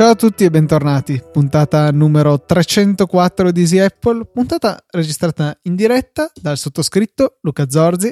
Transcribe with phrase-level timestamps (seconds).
[0.00, 1.22] Ciao a tutti e bentornati.
[1.30, 8.10] Puntata numero 304 di Easy Apple, puntata registrata in diretta dal sottoscritto Luca Zorzi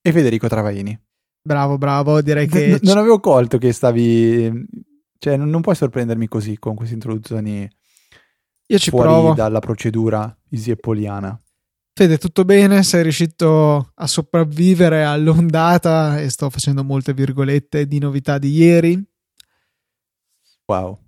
[0.00, 0.98] e Federico Travaini.
[1.42, 2.78] Bravo, bravo, direi che...
[2.80, 4.50] Non avevo colto che stavi...
[5.18, 7.68] Cioè, non, non puoi sorprendermi così con queste introduzioni
[8.68, 9.34] Io ci fuori provo.
[9.34, 10.74] dalla procedura easy.
[11.92, 12.82] Fede, tutto bene?
[12.84, 19.08] Sei riuscito a sopravvivere all'ondata e sto facendo molte virgolette di novità di ieri?
[20.70, 20.98] Wow,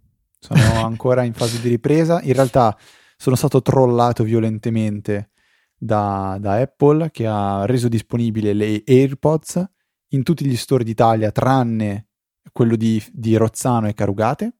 [0.40, 2.20] sono ancora in fase di ripresa.
[2.22, 2.76] In realtà
[3.16, 5.30] sono stato trollato violentemente
[5.78, 9.64] da, da, Apple che ha reso disponibile le AirPods
[10.08, 12.08] in tutti gli store d'Italia tranne
[12.52, 14.54] quello di, di Rozzano e Carugate.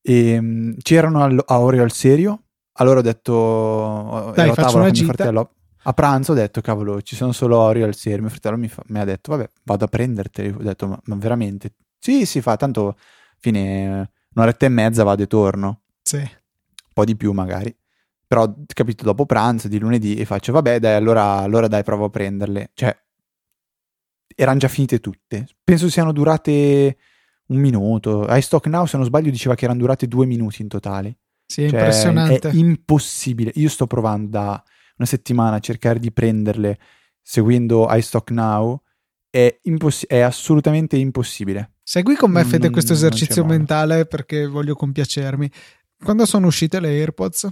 [0.00, 2.44] E, um, c'erano al, a Oreo al serio.
[2.74, 5.12] Allora ho detto, Dai, ero a faccio tavola una con mio gita.
[5.12, 5.52] fratello.
[5.82, 8.20] A pranzo ho detto, cavolo, ci sono solo Oreo al serio.
[8.20, 10.50] Mio fratello mi, fa, mi ha detto, vabbè, vado a prenderteli.
[10.50, 11.74] Ho detto, ma, ma veramente?
[11.98, 12.96] Sì, si fa, tanto
[13.38, 15.82] fine un'oretta e mezza vado e torno.
[16.02, 16.16] Sì.
[16.16, 17.74] Un po' di più magari.
[18.26, 22.10] Però capito dopo pranzo di lunedì e faccio vabbè dai allora, allora dai provo a
[22.10, 22.70] prenderle.
[22.74, 22.96] Cioè
[24.34, 25.46] erano già finite tutte.
[25.64, 26.96] Penso siano durate
[27.46, 28.26] un minuto.
[28.28, 31.18] iStock Now se non sbaglio diceva che erano durate due minuti in totale.
[31.46, 32.48] Sì, è cioè, impressionante.
[32.50, 33.52] È impossibile.
[33.54, 34.62] Io sto provando da
[34.96, 36.78] una settimana a cercare di prenderle
[37.22, 38.80] seguendo iStock Now.
[39.30, 41.72] È, imposs- è assolutamente impossibile.
[41.90, 45.50] Segui con me, Fede, Non- questo esercizio mentale perché voglio compiacermi.
[46.04, 47.48] Quando sono uscite le AirPods?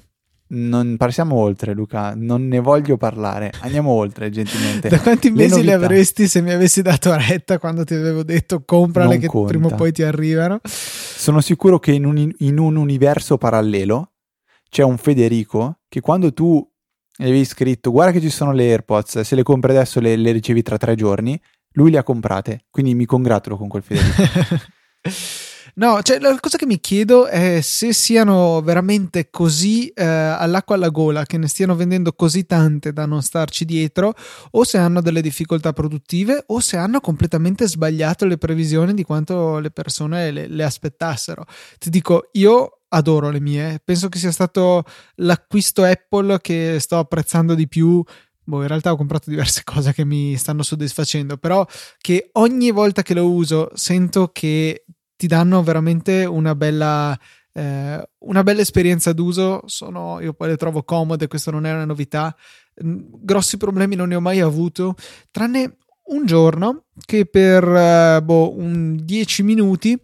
[0.49, 2.13] Non passiamo oltre, Luca.
[2.15, 3.51] Non ne voglio parlare.
[3.61, 4.91] Andiamo oltre, gentilmente.
[4.91, 5.87] Da quanti Le mesi le, novità.
[5.87, 9.49] avresti se mi avessi dato retta quando ti avevo detto comprale Non che conta.
[9.49, 10.61] prima o poi ti arrivano?
[10.65, 14.13] Sono sicuro che in un, in un universo parallelo
[14.69, 16.63] c'è un Federico che quando tu
[17.17, 20.31] gli avevi scritto guarda che ci sono le AirPods, se le compri adesso le, le
[20.33, 21.41] ricevi tra tre giorni,
[21.77, 22.65] lui le ha comprate.
[22.71, 24.23] Quindi mi congratulo con quel Federico.
[25.79, 30.89] No, cioè la cosa che mi chiedo è se siano veramente così eh, all'acqua alla
[30.89, 34.15] gola, che ne stiano vendendo così tante da non starci dietro,
[34.53, 39.59] o se hanno delle difficoltà produttive, o se hanno completamente sbagliato le previsioni di quanto
[39.59, 41.45] le persone le, le aspettassero.
[41.79, 44.85] Ti dico, io adoro le mie, penso che sia stato
[45.17, 48.03] l'acquisto Apple che sto apprezzando di più.
[48.49, 51.67] Boh, in realtà ho comprato diverse cose che mi stanno soddisfacendo, però
[51.99, 54.85] che ogni volta che lo uso sento che
[55.17, 57.19] ti danno veramente una bella,
[57.53, 59.63] eh, una bella esperienza d'uso.
[59.67, 62.35] Sono, io poi le trovo comode, questo non è una novità.
[62.75, 64.95] Grossi problemi non ne ho mai avuto,
[65.33, 69.99] tranne un giorno che per eh, boh, un 10 minuti,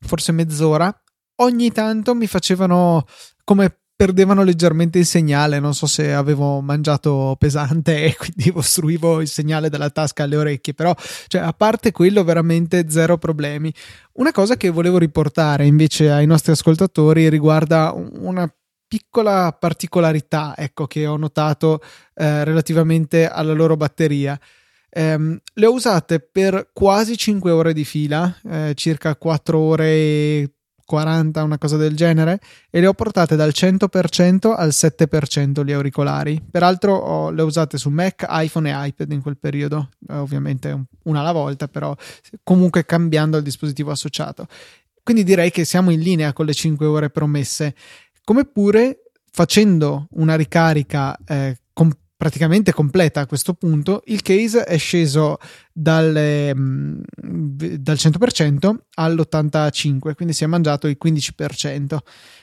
[0.00, 0.92] forse mezz'ora,
[1.36, 3.04] ogni tanto mi facevano
[3.44, 9.28] come perdevano leggermente il segnale, non so se avevo mangiato pesante e quindi ostruivo il
[9.28, 10.94] segnale dalla tasca alle orecchie, però
[11.26, 13.70] cioè, a parte quello veramente zero problemi.
[14.12, 18.50] Una cosa che volevo riportare invece ai nostri ascoltatori riguarda una
[18.88, 21.82] piccola particolarità ecco, che ho notato
[22.14, 24.40] eh, relativamente alla loro batteria.
[24.88, 30.50] Ehm, le ho usate per quasi 5 ore di fila, eh, circa 4 ore e
[30.90, 36.42] 40, una cosa del genere, e le ho portate dal 100% al 7% gli auricolari.
[36.50, 40.72] Peraltro ho, le ho usate su Mac, iPhone e iPad in quel periodo, eh, ovviamente
[40.72, 41.94] un- una alla volta, però
[42.42, 44.46] comunque cambiando il dispositivo associato.
[45.04, 47.74] Quindi direi che siamo in linea con le 5 ore promesse.
[48.24, 51.56] Come pure facendo una ricarica eh,
[52.20, 57.00] praticamente completa a questo punto, il case è sceso mm,
[57.78, 61.96] dal 100% all'85%, quindi si è mangiato il 15%,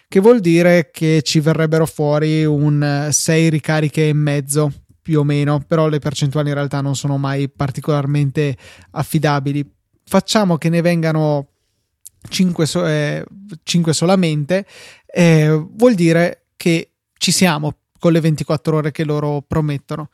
[0.07, 5.63] che vuol dire che ci verrebbero fuori un 6 ricariche e mezzo più o meno,
[5.67, 8.57] però le percentuali in realtà non sono mai particolarmente
[8.89, 9.63] affidabili.
[10.03, 11.49] Facciamo che ne vengano
[12.27, 13.23] 5, so- eh,
[13.61, 14.66] 5 solamente,
[15.05, 20.09] eh, vuol dire che ci siamo con le 24 ore che loro promettono.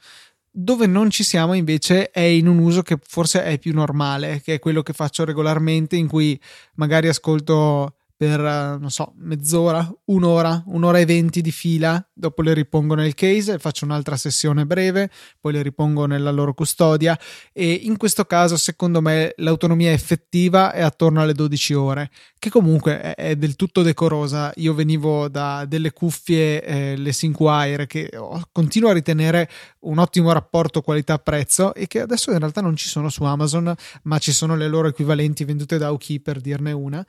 [0.55, 4.55] Dove non ci siamo invece è in un uso che forse è più normale, che
[4.55, 6.39] è quello che faccio regolarmente, in cui
[6.75, 12.53] magari ascolto per, eh, non so, mezz'ora, un'ora, un'ora e venti di fila, dopo le
[12.53, 15.09] ripongo nel case faccio un'altra sessione breve,
[15.41, 17.19] poi le ripongo nella loro custodia.
[17.51, 22.09] E in questo caso secondo me l'autonomia effettiva è attorno alle 12 ore,
[22.39, 24.53] che comunque è, del tutto decorosa.
[24.55, 28.09] Io venivo da delle cuffie, eh, le Synkwire, che
[28.53, 29.49] continuo a ritenere
[29.81, 33.73] un ottimo rapporto qualità-prezzo e che adesso in realtà non ci sono su Amazon,
[34.03, 37.05] ma ci sono le loro equivalenti vendute da Aoki per dirne una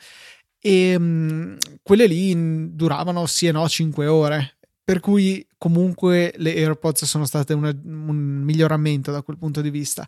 [0.66, 7.04] e mh, quelle lì duravano sì e no 5 ore per cui comunque le AirPods
[7.04, 10.06] sono state una- un miglioramento da quel punto di vista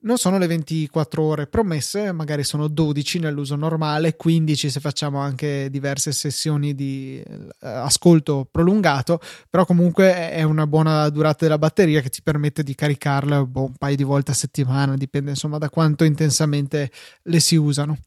[0.00, 5.68] non sono le 24 ore promesse, magari sono 12 nell'uso normale, 15 se facciamo anche
[5.70, 9.18] diverse sessioni di eh, ascolto prolungato,
[9.50, 13.74] però comunque è una buona durata della batteria che ti permette di caricarla boh, un
[13.76, 16.92] paio di volte a settimana, dipende insomma da quanto intensamente
[17.22, 17.98] le si usano.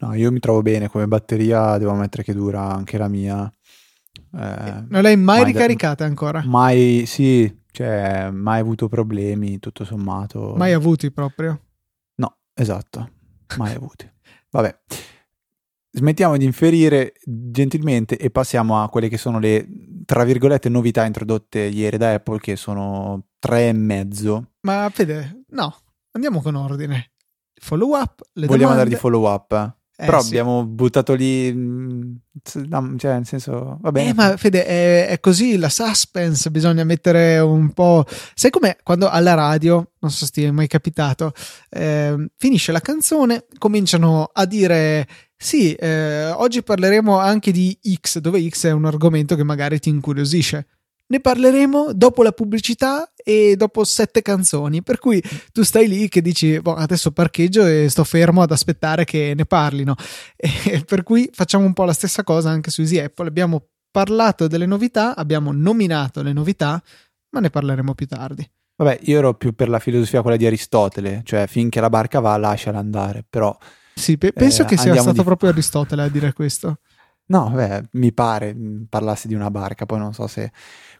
[0.00, 3.52] No, io mi trovo bene come batteria, devo ammettere che dura anche la mia.
[4.32, 6.42] Eh, non l'hai mai, mai ricaricata da, ancora?
[6.44, 10.54] Mai, sì, cioè, mai avuto problemi, tutto sommato.
[10.56, 11.60] Mai avuti proprio?
[12.16, 13.10] No, esatto,
[13.56, 14.08] mai avuti.
[14.50, 14.78] Vabbè,
[15.90, 19.66] smettiamo di inferire gentilmente e passiamo a quelle che sono le,
[20.04, 24.52] tra virgolette, novità introdotte ieri da Apple, che sono tre e mezzo.
[24.60, 25.74] Ma Fede, no,
[26.12, 27.10] andiamo con ordine.
[27.60, 28.82] Follow up, le Vogliamo domande...
[28.82, 29.76] andare di follow up?
[30.00, 30.28] Eh, Però sì.
[30.28, 34.10] abbiamo buttato lì, mm, cioè nel senso, va bene.
[34.10, 38.04] Eh, ma Fede, è, è, così la suspense, bisogna mettere un po'.
[38.34, 41.32] Sai come quando alla radio, non so se ti è mai capitato,
[41.70, 45.04] eh, finisce la canzone, cominciano a dire
[45.36, 49.88] sì, eh, oggi parleremo anche di X, dove X è un argomento che magari ti
[49.88, 50.66] incuriosisce.
[51.10, 54.82] Ne parleremo dopo la pubblicità e dopo sette canzoni.
[54.82, 55.22] Per cui
[55.52, 59.44] tu stai lì che dici: boh, adesso parcheggio e sto fermo ad aspettare che ne
[59.44, 59.94] parlino.
[60.68, 63.28] E per cui facciamo un po' la stessa cosa anche su Easy Apple.
[63.28, 66.82] Abbiamo parlato delle novità, abbiamo nominato le novità,
[67.30, 68.48] ma ne parleremo più tardi.
[68.76, 72.36] Vabbè, io ero più per la filosofia quella di Aristotele, cioè finché la barca va,
[72.36, 73.56] lasciala andare, però.
[73.94, 75.22] Sì, pe- penso eh, che sia stato di...
[75.22, 76.78] proprio Aristotele a dire questo.
[77.30, 80.50] No, beh, mi pare mm, parlassi di una barca, poi non so se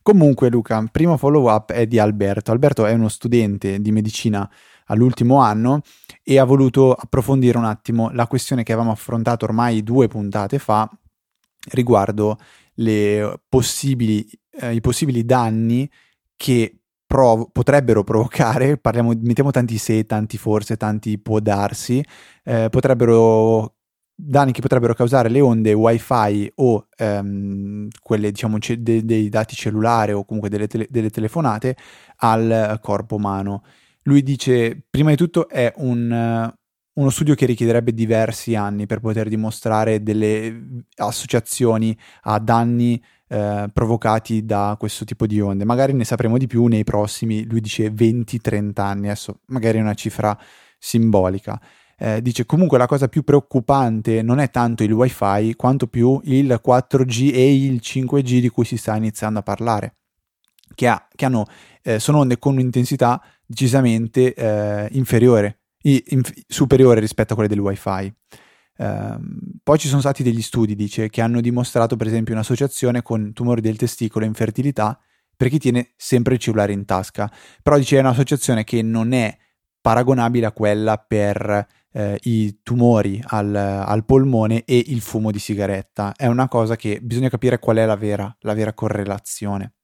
[0.02, 2.50] Comunque, Luca, primo follow up è di Alberto.
[2.50, 4.48] Alberto è uno studente di medicina
[4.86, 5.82] all'ultimo anno
[6.22, 10.88] e ha voluto approfondire un attimo la questione che avevamo affrontato ormai due puntate fa
[11.72, 12.38] riguardo
[13.48, 14.26] possibili,
[14.60, 15.90] eh, i possibili danni
[16.36, 22.02] che prov- potrebbero provocare, parliamo, mettiamo tanti se, tanti forse, tanti può darsi,
[22.44, 23.77] eh, potrebbero
[24.20, 29.54] danni che potrebbero causare le onde wifi o ehm, quelle diciamo ce- de- dei dati
[29.54, 31.76] cellulari o comunque delle, tele- delle, telefonate
[32.16, 33.62] al corpo umano.
[34.02, 36.52] Lui dice, prima di tutto è un,
[36.94, 44.44] uno studio che richiederebbe diversi anni per poter dimostrare delle associazioni a danni uh, provocati
[44.44, 45.64] da questo tipo di onde.
[45.64, 49.94] Magari ne sapremo di più nei prossimi, lui dice 20-30 anni, adesso magari è una
[49.94, 50.36] cifra
[50.76, 51.60] simbolica
[51.98, 56.60] eh, dice comunque la cosa più preoccupante non è tanto il wifi quanto più il
[56.64, 59.96] 4G e il 5G di cui si sta iniziando a parlare,
[60.74, 61.44] che, ha, che hanno,
[61.82, 68.14] eh, sono onde con un'intensità decisamente eh, inferiore, inf- superiore rispetto a quelle del wifi.
[68.78, 69.18] Uh,
[69.64, 73.60] poi ci sono stati degli studi, dice, che hanno dimostrato per esempio un'associazione con tumori
[73.60, 74.96] del testicolo e infertilità
[75.36, 77.28] per chi tiene sempre il cellulare in tasca.
[77.60, 79.36] Però dice è un'associazione che non è
[79.80, 86.14] paragonabile a quella per eh, i tumori al, al, polmone e il fumo di sigaretta.
[86.14, 89.74] È una cosa che bisogna capire qual è la vera, la vera correlazione.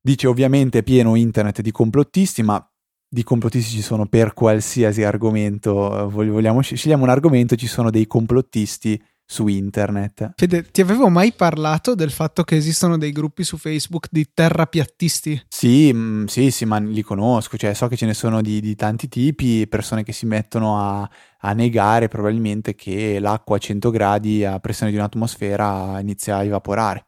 [0.00, 2.64] Dice ovviamente pieno internet di complottisti, ma
[3.12, 6.08] di complottisti ci sono per qualsiasi argomento.
[6.08, 10.32] Vogliamo, scegliamo un argomento, ci sono dei complottisti su internet.
[10.34, 15.44] Fede, ti avevo mai parlato del fatto che esistono dei gruppi su Facebook di terrapiattisti?
[15.46, 18.60] Sì, mh, mm, sì, sì, ma li conosco, cioè so che ce ne sono di,
[18.60, 21.08] di tanti tipi, persone che si mettono a,
[21.42, 27.04] a, negare probabilmente che l'acqua a 100 gradi a pressione di un'atmosfera inizia a evaporare,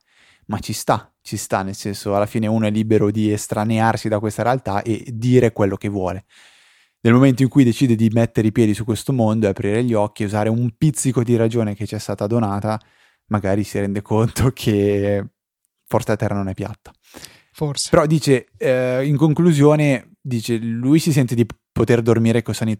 [0.47, 4.21] ma ci sta, ci sta, nel senso alla fine uno è libero di estranearsi da
[4.21, 6.25] questa realtà e dire quello che vuole
[7.03, 9.93] nel momento in cui decide di mettere i piedi su questo mondo e aprire gli
[9.93, 12.81] occhi e usare un pizzico di ragione che ci è stata donata,
[13.27, 15.25] magari si rende conto che
[15.87, 16.93] forse la Terra non è piatta.
[17.53, 17.89] Forse.
[17.91, 22.79] Però dice, eh, in conclusione, dice, lui si sente di poter dormire con sonni,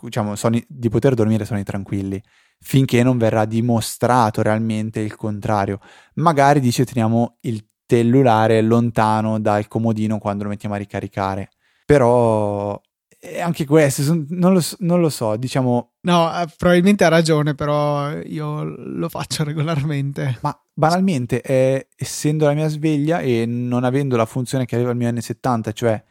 [0.00, 2.20] diciamo, sonni, di poter dormire sonni tranquilli,
[2.58, 5.78] finché non verrà dimostrato realmente il contrario.
[6.14, 11.50] Magari, dice, teniamo il cellulare lontano dal comodino quando lo mettiamo a ricaricare.
[11.84, 12.78] Però
[13.20, 15.94] e anche queste, son, non, lo, non, lo, so, diciamo...
[16.02, 20.38] No, eh, probabilmente ha ragione, però io lo faccio regolarmente.
[20.42, 24.96] Ma banalmente, eh, essendo la mia sveglia e non avendo la funzione che aveva il
[24.96, 26.02] mio N70, cioè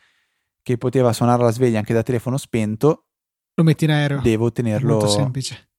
[0.61, 3.05] che poteva suonare la sveglia anche da telefono spento,
[3.53, 4.19] lo metti in aereo.
[4.21, 4.95] Devo tenerlo...
[4.95, 5.69] Molto semplice.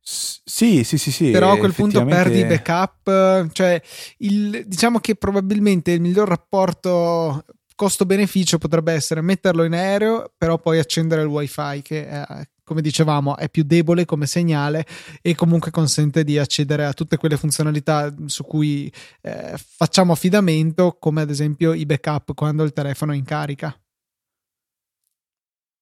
[0.00, 1.30] S- sì, sì, sì, sì.
[1.30, 3.80] Però a quel punto perdi backup, cioè
[4.18, 7.44] il, diciamo che probabilmente il miglior rapporto
[7.74, 13.36] costo-beneficio potrebbe essere metterlo in aereo, però poi accendere il wifi che è, come dicevamo
[13.36, 14.86] è più debole come segnale
[15.20, 21.22] e comunque consente di accedere a tutte quelle funzionalità su cui eh, facciamo affidamento, come
[21.22, 23.76] ad esempio i backup quando il telefono è in carica.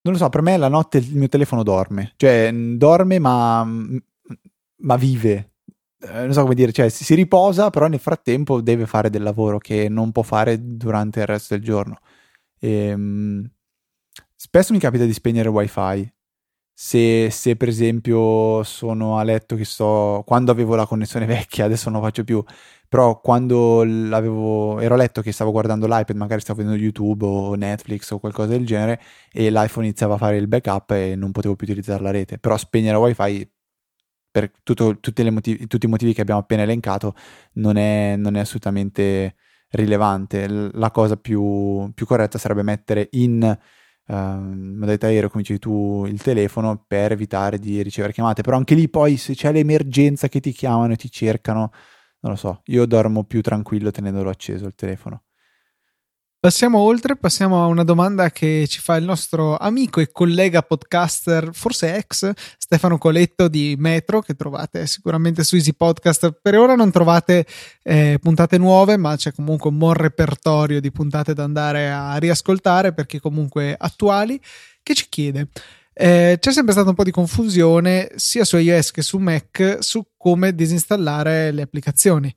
[0.03, 4.95] Non lo so, per me la notte il mio telefono dorme, cioè dorme ma, ma
[4.95, 5.50] vive.
[6.03, 9.57] Eh, non so come dire, cioè si, riposa, però nel frattempo deve fare del lavoro
[9.59, 11.99] che non può fare durante il resto del giorno.
[12.59, 13.51] E, ehm,
[14.35, 16.13] spesso mi capita di spegnere il wifi.
[16.73, 21.89] Se, se, per esempio sono a letto che sto quando avevo la connessione vecchia adesso
[21.89, 22.43] non lo faccio più
[22.91, 28.11] però quando ero a letto che stavo guardando l'iPad, magari stavo vedendo YouTube o Netflix
[28.11, 28.99] o qualcosa del genere
[29.31, 32.37] e l'iPhone iniziava a fare il backup e non potevo più utilizzare la rete.
[32.37, 33.49] Però spegnere wifi
[34.31, 34.97] per tutto,
[35.31, 37.13] motivi, tutti i motivi che abbiamo appena elencato
[37.53, 39.35] non è, non è assolutamente
[39.69, 40.47] rilevante.
[40.47, 43.41] La cosa più, più, corretta sarebbe mettere in
[44.07, 48.41] uh, modalità aereo, come dici tu, il telefono per evitare di ricevere chiamate.
[48.41, 51.71] Però anche lì poi se c'è l'emergenza che ti chiamano e ti cercano
[52.21, 55.23] non lo so, io dormo più tranquillo tenendolo acceso il telefono.
[56.41, 61.51] Passiamo oltre, passiamo a una domanda che ci fa il nostro amico e collega podcaster,
[61.53, 66.39] forse ex, Stefano Coletto di Metro, che trovate sicuramente su Easy Podcast.
[66.41, 67.45] Per ora non trovate
[67.83, 72.91] eh, puntate nuove, ma c'è comunque un buon repertorio di puntate da andare a riascoltare
[72.91, 74.41] perché comunque attuali,
[74.81, 75.47] che ci chiede
[75.93, 80.03] eh, c'è sempre stata un po' di confusione sia su iOS che su Mac su
[80.17, 82.33] come disinstallare le applicazioni.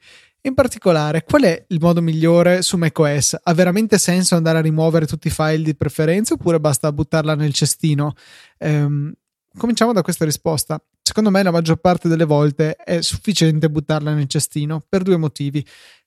[0.46, 3.38] In particolare, qual è il modo migliore su macOS?
[3.42, 7.54] Ha veramente senso andare a rimuovere tutti i file di preferenza oppure basta buttarla nel
[7.54, 8.12] cestino?
[8.58, 9.10] Ehm,
[9.56, 10.78] cominciamo da questa risposta.
[11.00, 15.66] Secondo me la maggior parte delle volte è sufficiente buttarla nel cestino per due motivi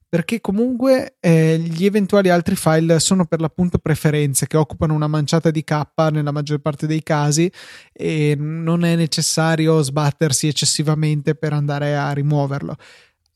[0.10, 5.50] perché comunque eh, gli eventuali altri file sono per l'appunto preferenze che occupano una manciata
[5.50, 7.52] di K nella maggior parte dei casi
[7.92, 12.76] e non è necessario sbattersi eccessivamente per andare a rimuoverlo.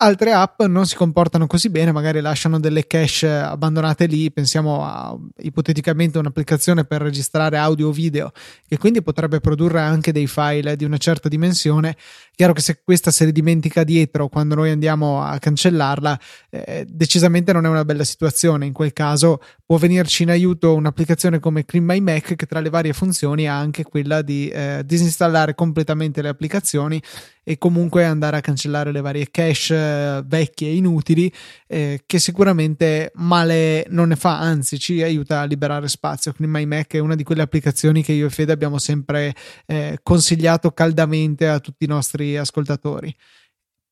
[0.03, 4.31] Altre app non si comportano così bene, magari lasciano delle cache abbandonate lì.
[4.31, 8.31] Pensiamo a ipoteticamente un'applicazione per registrare audio o video,
[8.67, 11.95] che quindi potrebbe produrre anche dei file di una certa dimensione.
[12.33, 17.53] Chiaro che se questa se li dimentica dietro quando noi andiamo a cancellarla, eh, decisamente
[17.53, 18.65] non è una bella situazione.
[18.65, 19.39] In quel caso
[19.71, 23.57] può venirci in aiuto un'applicazione come Clean My Mac, che tra le varie funzioni ha
[23.57, 27.01] anche quella di eh, disinstallare completamente le applicazioni
[27.41, 31.31] e comunque andare a cancellare le varie cache eh, vecchie e inutili
[31.67, 36.95] eh, che sicuramente male non ne fa anzi ci aiuta a liberare spazio quindi MyMac
[36.95, 39.33] è una di quelle applicazioni che io e Fede abbiamo sempre
[39.67, 43.15] eh, consigliato caldamente a tutti i nostri ascoltatori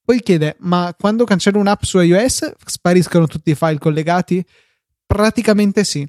[0.04, 4.46] poi chiede ma quando cancello un'app su iOS spariscono tutti i file collegati?
[5.10, 6.08] Praticamente sì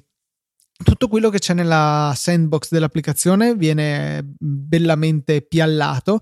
[0.83, 6.19] tutto quello che c'è nella sandbox dell'applicazione viene bellamente piallato.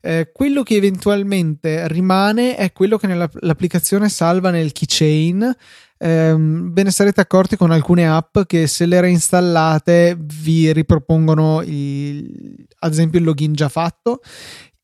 [0.00, 5.54] Eh, quello che eventualmente rimane è quello che l'applicazione salva nel keychain.
[6.00, 12.66] Eh, ve ne sarete accorti con alcune app che se le reinstallate vi ripropongono il,
[12.78, 14.20] ad esempio il login già fatto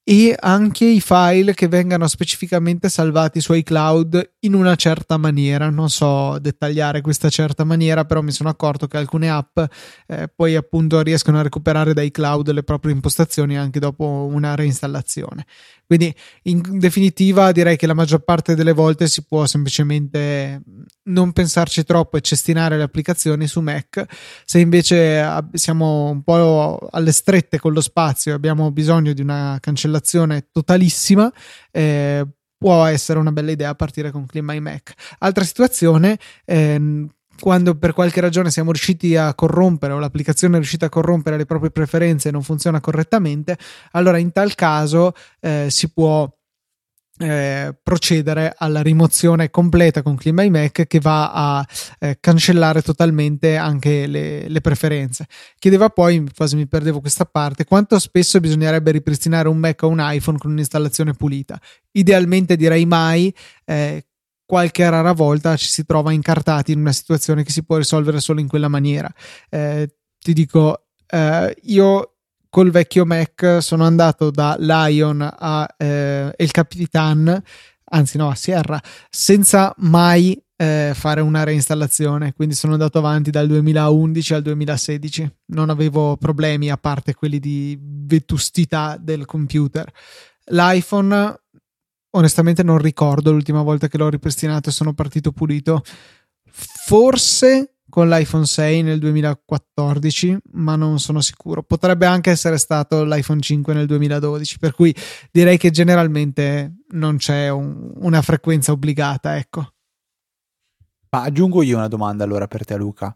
[0.06, 5.70] e anche i file che vengano specificamente salvati su iCloud in una certa maniera.
[5.70, 9.58] Non so dettagliare questa certa maniera, però mi sono accorto che alcune app
[10.06, 15.46] eh, poi appunto riescono a recuperare da iCloud le proprie impostazioni anche dopo una reinstallazione.
[15.86, 20.60] Quindi in definitiva direi che la maggior parte delle volte si può semplicemente
[21.04, 24.04] non pensarci troppo e cestinare le applicazioni su Mac.
[24.44, 29.58] Se invece siamo un po' alle strette con lo spazio e abbiamo bisogno di una
[29.60, 31.30] cancellazione totalissima,
[31.70, 34.94] eh, può essere una bella idea partire con Clean My Mac.
[35.18, 37.08] Altra situazione, ehm,
[37.38, 41.46] quando per qualche ragione siamo riusciti a corrompere o l'applicazione è riuscita a corrompere le
[41.46, 43.58] proprie preferenze e non funziona correttamente,
[43.92, 46.30] allora in tal caso eh, si può
[47.18, 51.66] eh, procedere alla rimozione completa con Clean by Mac che va a
[52.00, 55.26] eh, cancellare totalmente anche le, le, preferenze.
[55.58, 59.98] Chiedeva poi, quasi mi perdevo questa parte, quanto spesso bisognerebbe ripristinare un Mac o un
[60.00, 61.60] iPhone con un'installazione pulita.
[61.92, 63.32] Idealmente direi mai.
[63.64, 64.04] Eh,
[64.46, 68.40] qualche rara volta ci si trova incartati in una situazione che si può risolvere solo
[68.40, 69.10] in quella maniera.
[69.48, 72.13] Eh, ti dico, eh, io
[72.54, 77.42] col vecchio Mac sono andato da Lion a eh, El Capitan,
[77.86, 78.80] anzi no, a Sierra,
[79.10, 82.32] senza mai eh, fare una reinstallazione.
[82.32, 85.36] Quindi sono andato avanti dal 2011 al 2016.
[85.46, 89.90] Non avevo problemi a parte quelli di vetustità del computer.
[90.44, 91.40] L'iPhone
[92.10, 95.82] onestamente non ricordo l'ultima volta che l'ho ripristinato e sono partito pulito.
[96.52, 101.62] Forse con l'iPhone 6 nel 2014, ma non sono sicuro.
[101.62, 104.92] Potrebbe anche essere stato l'iPhone 5 nel 2012, per cui
[105.30, 109.74] direi che generalmente non c'è un, una frequenza obbligata, ecco.
[111.10, 113.14] Ma aggiungo io una domanda allora per te Luca.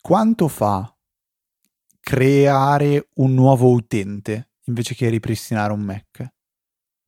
[0.00, 0.96] Quanto fa
[1.98, 6.32] creare un nuovo utente invece che ripristinare un Mac.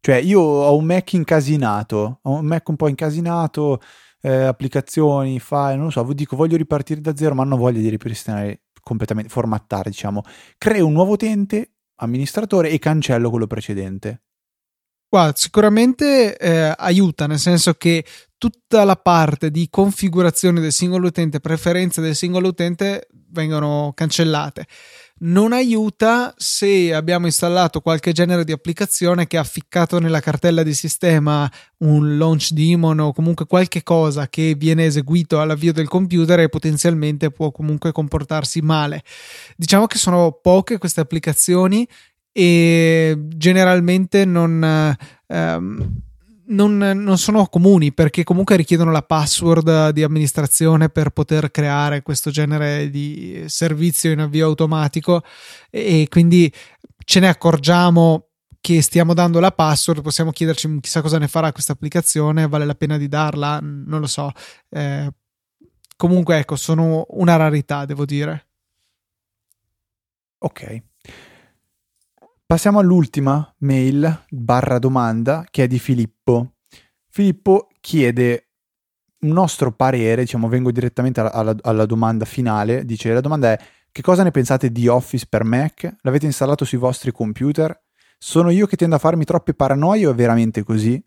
[0.01, 3.81] Cioè, io ho un Mac incasinato, ho un Mac un po' incasinato,
[4.21, 7.89] eh, applicazioni, file, non so, dico voglio ripartire da zero, ma non ho voglia di
[7.89, 10.23] ripristinare completamente, formattare, diciamo.
[10.57, 14.23] Creo un nuovo utente, amministratore e cancello quello precedente.
[15.11, 18.05] Guarda, sicuramente eh, aiuta, nel senso che
[18.37, 24.67] tutta la parte di configurazione del singolo utente, preferenze del singolo utente vengono cancellate.
[25.21, 30.75] Non aiuta se abbiamo installato qualche genere di applicazione che ha ficcato nella cartella di
[30.75, 36.49] sistema un launch daemon o comunque qualche cosa che viene eseguito all'avvio del computer e
[36.49, 39.03] potenzialmente può comunque comportarsi male.
[39.57, 41.87] Diciamo che sono poche queste applicazioni
[42.31, 44.97] e generalmente non,
[45.27, 46.01] ehm,
[46.49, 52.31] non, non, sono comuni perché comunque richiedono la password di amministrazione per poter creare questo
[52.31, 55.23] genere di servizio in avvio automatico
[55.71, 56.53] e, e quindi
[57.05, 58.29] ce ne accorgiamo
[58.61, 62.75] che stiamo dando la password, possiamo chiederci chissà cosa ne farà questa applicazione, vale la
[62.75, 64.31] pena di darla, non lo so.
[64.69, 65.11] Eh,
[65.97, 68.47] comunque ecco, sono una rarità, devo dire.
[70.39, 70.83] Ok.
[72.49, 76.55] Passiamo all'ultima mail barra domanda che è di Filippo.
[77.11, 78.53] Filippo chiede
[79.21, 83.59] un nostro parere, diciamo vengo direttamente alla, alla, alla domanda finale, dice la domanda è
[83.93, 85.97] che cosa ne pensate di Office per Mac?
[86.01, 87.83] L'avete installato sui vostri computer?
[88.17, 90.99] Sono io che tendo a farmi troppe paranoie o è veramente così?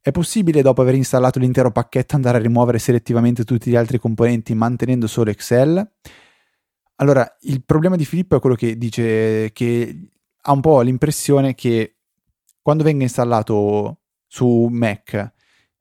[0.00, 4.52] È possibile dopo aver installato l'intero pacchetto andare a rimuovere selettivamente tutti gli altri componenti
[4.52, 5.92] mantenendo solo Excel?
[6.96, 10.10] Allora, il problema di Filippo è quello che dice che
[10.48, 11.96] ha un po' l'impressione che
[12.62, 15.30] quando venga installato su Mac eh,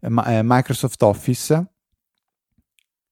[0.01, 1.71] eh, Microsoft Office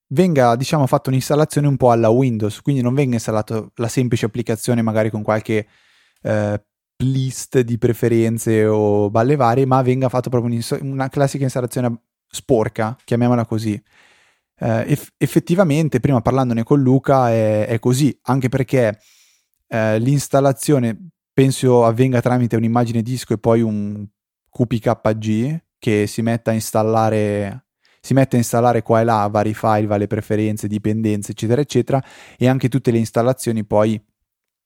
[0.08, 4.82] venga diciamo fatta un'installazione un po' alla Windows, quindi non venga installata la semplice applicazione
[4.82, 5.68] magari con qualche
[6.22, 6.66] eh,
[6.98, 13.46] list di preferenze o balle varie, ma venga fatta proprio una classica installazione sporca, chiamiamola
[13.46, 13.82] così.
[14.58, 19.00] Eh, eff- effettivamente, prima parlandone con Luca, è, è così, anche perché
[19.68, 24.08] eh, l'installazione penso avvenga tramite un'immagine disco e poi un
[24.50, 27.66] QPKG che si metta a installare
[28.00, 32.04] si mette a installare qua e là vari file, varie preferenze, dipendenze, eccetera, eccetera,
[32.38, 34.00] e anche tutte le installazioni poi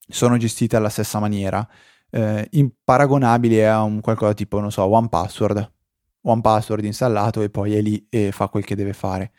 [0.09, 1.65] sono gestite alla stessa maniera,
[2.11, 2.49] eh,
[2.83, 5.71] paragonabile a un qualcosa tipo, non so, One Password.
[6.23, 9.31] One Password installato e poi è lì e fa quel che deve fare.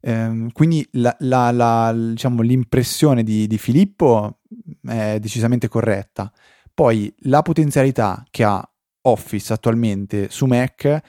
[0.00, 4.40] Eh, quindi la, la, la, diciamo, l'impressione di, di Filippo
[4.86, 6.32] è decisamente corretta.
[6.72, 8.64] Poi la potenzialità che ha
[9.02, 11.00] Office attualmente su Mac,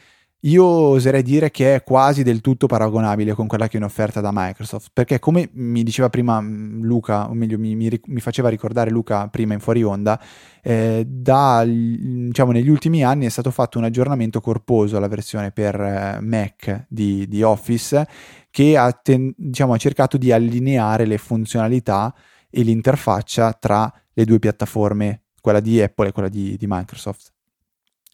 [0.41, 4.32] io oserei dire che è quasi del tutto paragonabile con quella che viene offerta da
[4.34, 8.89] Microsoft, perché come mi diceva prima mm, Luca, o meglio mi, mi, mi faceva ricordare
[8.89, 10.19] Luca prima in fuori onda,
[10.63, 15.80] eh, da, diciamo, negli ultimi anni è stato fatto un aggiornamento corposo alla versione per
[15.80, 18.08] eh, Mac di, di Office
[18.49, 22.13] che ha, ten, diciamo, ha cercato di allineare le funzionalità
[22.49, 27.32] e l'interfaccia tra le due piattaforme, quella di Apple e quella di, di Microsoft.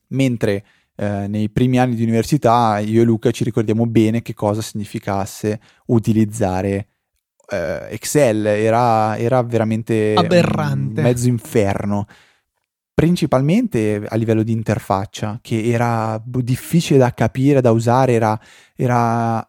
[0.09, 0.63] Mentre
[0.97, 5.59] eh, nei primi anni di università io e Luca ci ricordiamo bene che cosa significasse
[5.87, 6.87] utilizzare
[7.49, 12.07] eh, Excel, era, era veramente aberrante, mezzo inferno
[12.97, 18.39] principalmente a livello di interfaccia, che era difficile da capire, da usare, era,
[18.75, 19.47] era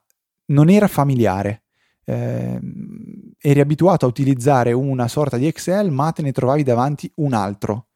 [0.49, 1.63] non era familiare.
[2.05, 2.61] Eh,
[3.41, 7.87] eri abituato a utilizzare una sorta di Excel, ma te ne trovavi davanti un altro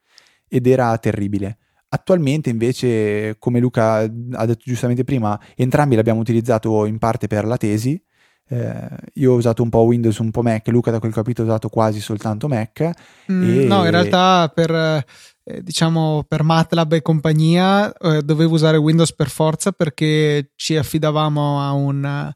[0.48, 1.58] ed era terribile.
[1.94, 7.58] Attualmente invece, come Luca ha detto giustamente prima, entrambi l'abbiamo utilizzato in parte per la
[7.58, 8.02] tesi.
[8.48, 11.44] Eh, io ho usato un po' Windows, un po' Mac, Luca da quel capito ha
[11.44, 12.90] usato quasi soltanto Mac.
[13.30, 13.64] Mm, e...
[13.64, 15.04] No, in realtà per
[15.44, 21.60] eh, diciamo per MATLAB e compagnia eh, dovevo usare Windows per forza perché ci affidavamo
[21.60, 22.32] a un,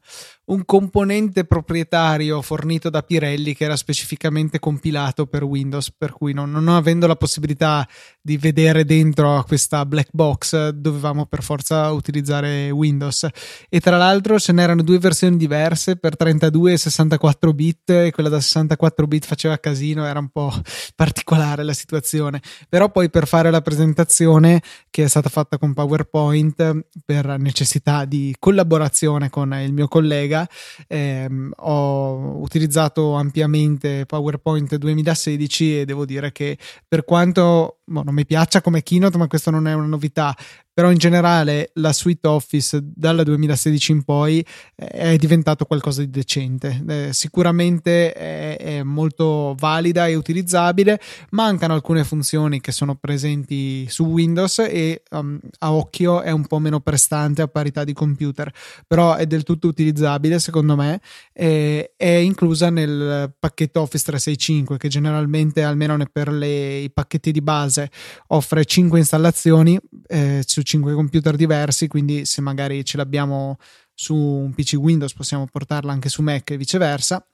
[0.47, 6.51] un componente proprietario fornito da Pirelli che era specificamente compilato per Windows, per cui non,
[6.51, 7.87] non, avendo la possibilità
[8.21, 13.27] di vedere dentro questa black box dovevamo per forza utilizzare Windows.
[13.67, 18.29] E tra l'altro ce n'erano due versioni diverse per 32 e 64 bit e quella
[18.29, 20.53] da 64 bit faceva casino, era un po'
[20.95, 22.41] particolare la situazione.
[22.69, 28.33] Però poi per fare la presentazione che è stata fatta con PowerPoint per necessità di
[28.39, 30.49] collaborazione con il mio collega collega.
[30.87, 38.25] Eh, ho utilizzato ampiamente PowerPoint 2016 e devo dire che per quanto boh, non mi
[38.25, 40.35] piaccia come keynote, ma questo non è una novità,
[40.77, 46.11] però in generale la suite Office dal 2016 in poi eh, è diventato qualcosa di
[46.11, 46.83] decente.
[46.87, 54.03] Eh, sicuramente è, è, molto valida e utilizzabile, mancano alcune funzioni che sono presenti su
[54.03, 58.53] Windows e um, a occhio è un po' meno prestante a parità di computer,
[58.85, 61.01] però è del tutto utilizzabile secondo me,
[61.33, 67.41] e è inclusa nel pacchetto Office 365 che generalmente almeno per le, i pacchetti di
[67.41, 67.89] base
[68.27, 73.57] offre 5 installazioni eh, su 5 computer diversi, quindi se magari ce l'abbiamo
[73.93, 77.25] su un PC Windows possiamo portarla anche su Mac e viceversa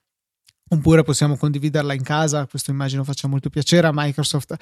[0.69, 4.55] oppure possiamo condividerla in casa, questo immagino faccia molto piacere a Microsoft,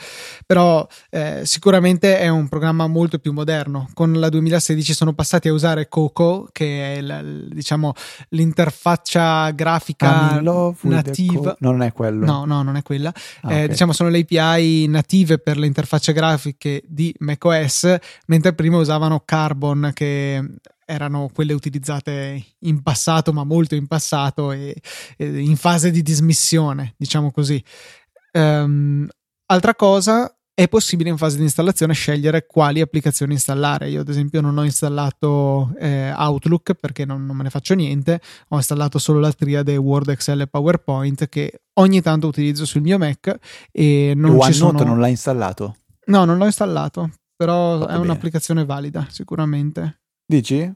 [0.46, 3.90] però eh, sicuramente è un programma molto più moderno.
[3.94, 7.94] Con la 2016 sono passati a usare Coco, che è la, diciamo
[8.30, 10.42] l'interfaccia grafica
[10.82, 11.56] nativa.
[11.60, 12.26] No, non è quello.
[12.26, 13.14] No, no, non è quella.
[13.42, 13.68] Ah, eh, okay.
[13.70, 17.96] Diciamo sono le API native per le interfacce grafiche di macOS,
[18.28, 20.44] mentre prima usavano Carbon, che
[20.92, 24.76] erano quelle utilizzate in passato, ma molto in passato e,
[25.18, 27.64] e in fase di dismissione, diciamo così.
[28.34, 29.08] Um,
[29.46, 33.90] altra cosa, è possibile in fase di installazione scegliere quali applicazioni installare.
[33.90, 38.20] Io, ad esempio, non ho installato eh, Outlook perché non, non, me ne faccio niente.
[38.50, 42.98] Ho installato solo la triade Word, Excel e PowerPoint che ogni tanto utilizzo sul mio
[42.98, 43.34] Mac.
[43.72, 44.84] E non OneNote ci sono...
[44.84, 45.78] non l'hai installato?
[46.08, 48.04] No, non l'ho installato, però Fatto è bene.
[48.04, 50.02] un'applicazione valida, sicuramente.
[50.26, 50.72] Dici?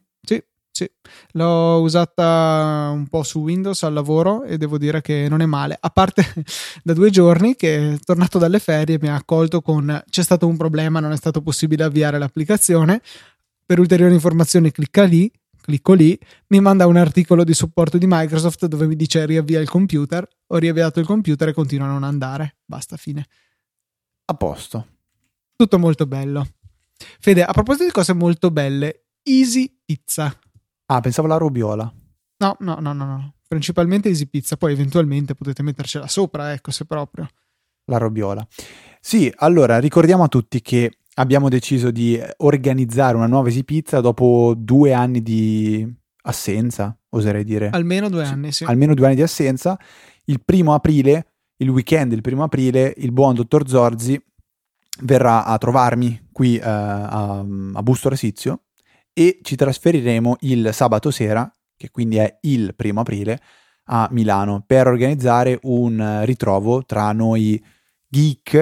[0.76, 0.86] Sì,
[1.32, 5.78] l'ho usata un po' su Windows al lavoro e devo dire che non è male.
[5.80, 6.26] A parte
[6.84, 11.00] da due giorni che tornato dalle ferie mi ha accolto con c'è stato un problema,
[11.00, 13.02] non è stato possibile avviare l'applicazione.
[13.66, 18.66] Per ulteriori informazioni clicca lì, clicco lì, mi manda un articolo di supporto di Microsoft
[18.66, 20.28] dove mi dice riavvia il computer.
[20.48, 22.58] Ho riavviato il computer e continua a non andare.
[22.66, 23.26] Basta, fine.
[24.26, 24.88] A posto.
[25.56, 26.46] Tutto molto bello.
[26.98, 30.38] Fede, a proposito di cose molto belle, Easy Pizza
[30.88, 31.92] Ah, pensavo la robiola.
[32.38, 33.34] No, no, no, no, no.
[33.48, 37.28] Principalmente Easy Pizza, poi eventualmente potete mettercela sopra, ecco, se proprio.
[37.86, 38.46] La robiola.
[39.00, 44.54] Sì, allora ricordiamo a tutti che abbiamo deciso di organizzare una nuova Easy Pizza dopo
[44.56, 45.92] due anni di
[46.24, 47.70] assenza, oserei dire.
[47.70, 48.64] Almeno due anni, sì.
[48.66, 49.80] Almeno due anni di assenza.
[50.26, 54.22] Il primo aprile, il weekend del primo aprile, il buon dottor Zorzi
[55.02, 58.65] verrà a trovarmi qui uh, a, a Busto Rasizio
[59.18, 63.40] e ci trasferiremo il sabato sera, che quindi è il primo aprile,
[63.86, 67.64] a Milano per organizzare un ritrovo tra noi
[68.10, 68.54] geek,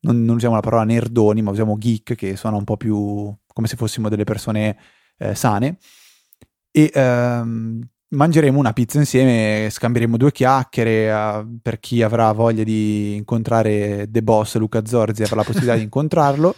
[0.00, 3.66] non, non usiamo la parola nerdoni, ma usiamo geek che suona un po' più come
[3.68, 4.76] se fossimo delle persone
[5.16, 5.78] eh, sane.
[6.70, 13.14] E ehm, mangeremo una pizza insieme, scambieremo due chiacchiere uh, per chi avrà voglia di
[13.16, 16.54] incontrare The Boss Luca Zorzi avrà la possibilità di incontrarlo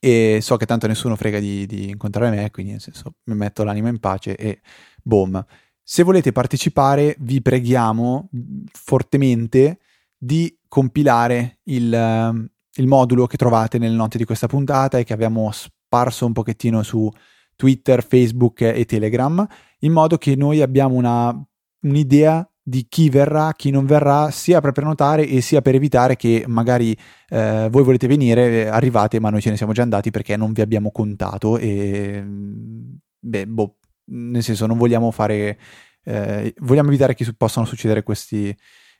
[0.00, 3.64] e so che tanto nessuno frega di, di, incontrare me, quindi nel senso mi metto
[3.64, 4.60] l'anima in pace e
[5.02, 5.44] boom.
[5.82, 8.28] Se volete partecipare, vi preghiamo
[8.72, 9.78] fortemente
[10.16, 15.50] di compilare il, il modulo che trovate nelle note di questa puntata e che abbiamo
[15.50, 17.10] sparso un pochettino su
[17.56, 19.46] Twitter, Facebook e Telegram,
[19.80, 21.34] in modo che noi abbiamo una,
[21.80, 26.44] un'idea di chi verrà, chi non verrà, sia per prenotare e sia per evitare che
[26.46, 26.94] magari
[27.28, 30.52] eh, voi volete venire, eh, arrivate, ma noi ce ne siamo già andati perché non
[30.52, 32.22] vi abbiamo contato e
[33.18, 33.76] beh, boh,
[34.10, 35.58] nel senso non vogliamo fare,
[36.04, 38.54] eh, vogliamo evitare che possano succedere questi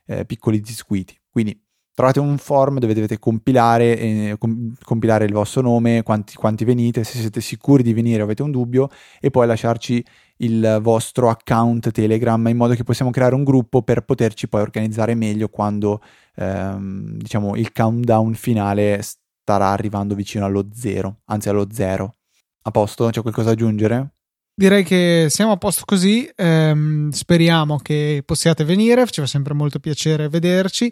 [0.07, 1.15] eh, piccoli disguidi.
[1.29, 1.61] Quindi
[1.93, 7.03] trovate un form dove dovete compilare, eh, com- compilare il vostro nome, quanti, quanti, venite,
[7.03, 10.03] se siete sicuri di venire o avete un dubbio, e poi lasciarci
[10.37, 15.13] il vostro account Telegram in modo che possiamo creare un gruppo per poterci poi organizzare
[15.13, 16.01] meglio quando
[16.35, 22.15] ehm, diciamo il countdown finale starà arrivando vicino allo zero, anzi allo zero.
[22.63, 23.09] A posto?
[23.09, 24.13] C'è qualcosa da aggiungere?
[24.53, 29.79] Direi che siamo a posto così, ehm, speriamo che possiate venire, ci fa sempre molto
[29.79, 30.91] piacere vederci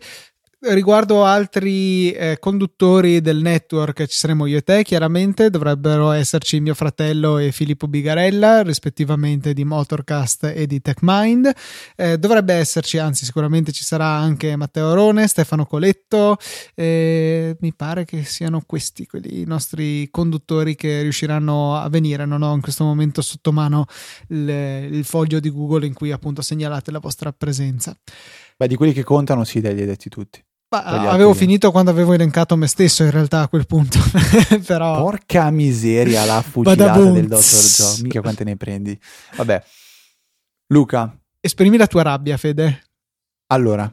[0.73, 5.49] riguardo altri eh, conduttori del network ci saremo io e te chiaramente.
[5.49, 11.51] Dovrebbero esserci mio fratello e Filippo Bigarella rispettivamente di Motorcast e di TechMind.
[11.95, 16.37] Eh, dovrebbe esserci anzi sicuramente ci sarà anche Matteo Arone Stefano Coletto
[16.75, 22.25] eh, mi pare che siano questi quelli, i nostri conduttori che riusciranno a venire.
[22.25, 23.85] Non ho in questo momento sotto mano
[24.29, 27.97] il, il foglio di Google in cui appunto segnalate la vostra presenza.
[28.57, 30.43] Beh, di quelli che contano, sì, dai, li hai detti tutti.
[30.69, 33.99] Avevo finito quando avevo elencato me stesso in realtà a quel punto.
[34.65, 35.01] Però...
[35.01, 38.01] Porca miseria, la fucilata del dottor Joe.
[38.01, 38.99] Mica quante ne prendi.
[39.35, 39.63] Vabbè.
[40.67, 41.17] Luca.
[41.39, 42.81] Esprimi la tua rabbia, Fede.
[43.47, 43.89] Allora,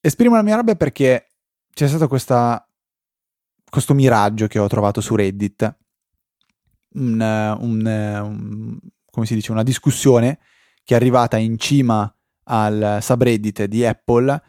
[0.00, 1.28] esprimo la mia rabbia perché
[1.72, 2.62] c'è stato questa,
[3.70, 5.76] questo miraggio che ho trovato su Reddit
[6.94, 8.78] un, un, un,
[9.10, 10.38] come si dice, una discussione
[10.84, 12.12] che è arrivata in cima
[12.44, 14.42] al subreddit di Apple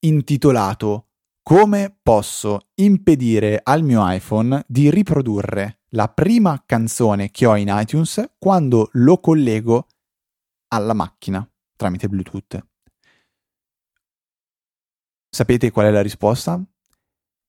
[0.00, 1.09] intitolato
[1.42, 8.34] Come posso impedire al mio iPhone di riprodurre la prima canzone che ho in iTunes
[8.38, 9.88] quando lo collego
[10.68, 12.64] alla macchina tramite Bluetooth?
[15.28, 16.62] Sapete qual è la risposta?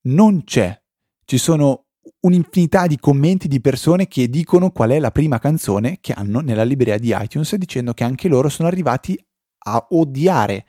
[0.03, 0.81] Non c'è.
[1.25, 1.87] Ci sono
[2.21, 6.63] un'infinità di commenti di persone che dicono qual è la prima canzone che hanno nella
[6.63, 9.19] libreria di iTunes dicendo che anche loro sono arrivati
[9.65, 10.65] a odiare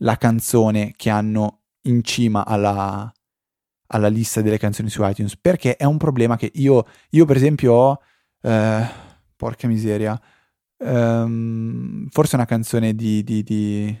[0.00, 1.57] la canzone che hanno
[1.88, 3.12] in cima alla,
[3.88, 7.72] alla lista delle canzoni su iTunes perché è un problema che io, io per esempio
[7.72, 8.00] ho
[8.42, 8.86] eh,
[9.36, 10.20] porca miseria
[10.78, 13.98] um, forse una canzone di, di, di,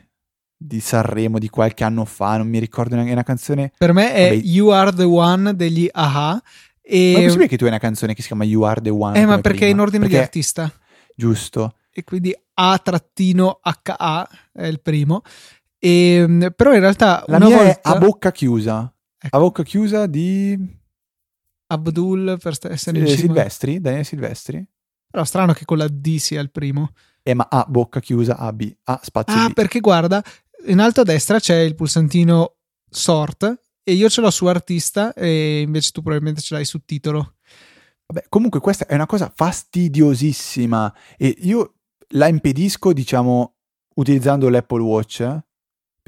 [0.56, 4.28] di, Sanremo di qualche anno fa non mi ricordo neanche una canzone per me è
[4.30, 4.42] Vabbè.
[4.44, 6.42] You Are The One degli AHA
[6.80, 7.12] e...
[7.12, 9.20] Ma è possibile che tu hai una canzone che si chiama You Are The One
[9.20, 9.66] eh ma perché prima?
[9.66, 10.16] è in ordine perché...
[10.16, 10.72] di artista
[11.14, 15.22] giusto e quindi A-HA è il primo.
[15.78, 17.70] E, ehm, però in realtà la mia volta...
[17.70, 18.92] è a bocca chiusa.
[19.20, 19.36] Ecco.
[19.36, 20.58] A bocca chiusa di
[21.68, 24.66] Abdul per essere eh, Silvestri, Daniele Silvestri.
[25.10, 26.92] Però strano che con la D sia il primo.
[27.22, 29.52] Eh, ma A bocca chiusa, A B, A spazio Ah, B.
[29.52, 30.22] perché guarda,
[30.66, 32.56] in alto a destra c'è il pulsantino
[32.88, 37.36] sort e io ce l'ho su artista e invece tu probabilmente ce l'hai su titolo.
[38.06, 41.74] Vabbè, comunque questa è una cosa fastidiosissima e io
[42.12, 43.56] la impedisco, diciamo,
[43.96, 45.38] utilizzando l'Apple Watch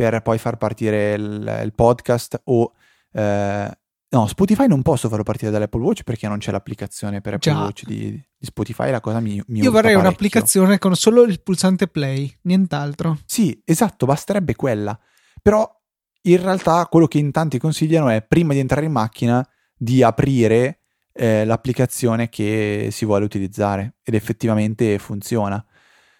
[0.00, 2.72] per poi far partire il, il podcast o...
[3.12, 7.52] Eh, no, Spotify non posso farlo partire dall'Apple Watch perché non c'è l'applicazione per Apple
[7.52, 7.60] Già.
[7.60, 9.98] Watch di, di, Spotify, la cosa mi, mi Io vorrei parecchio.
[9.98, 13.18] un'applicazione con solo il pulsante play, nient'altro.
[13.26, 14.98] Sì, esatto, basterebbe quella.
[15.42, 15.70] Però
[16.22, 20.78] in realtà quello che in tanti consigliano è prima di entrare in macchina di aprire
[21.12, 25.62] eh, l'applicazione che si vuole utilizzare ed effettivamente funziona.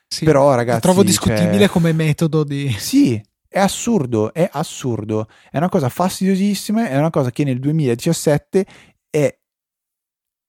[0.06, 0.86] Sì, Però, ragazzi.
[0.86, 1.68] Lo trovo discutibile cioè...
[1.68, 2.68] come metodo di.
[2.76, 5.26] Sì, è assurdo, è assurdo.
[5.50, 8.66] È una cosa fastidiosissima, è una cosa che nel 2017
[9.10, 9.38] è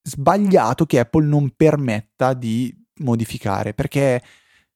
[0.03, 4.21] sbagliato che Apple non permetta di modificare perché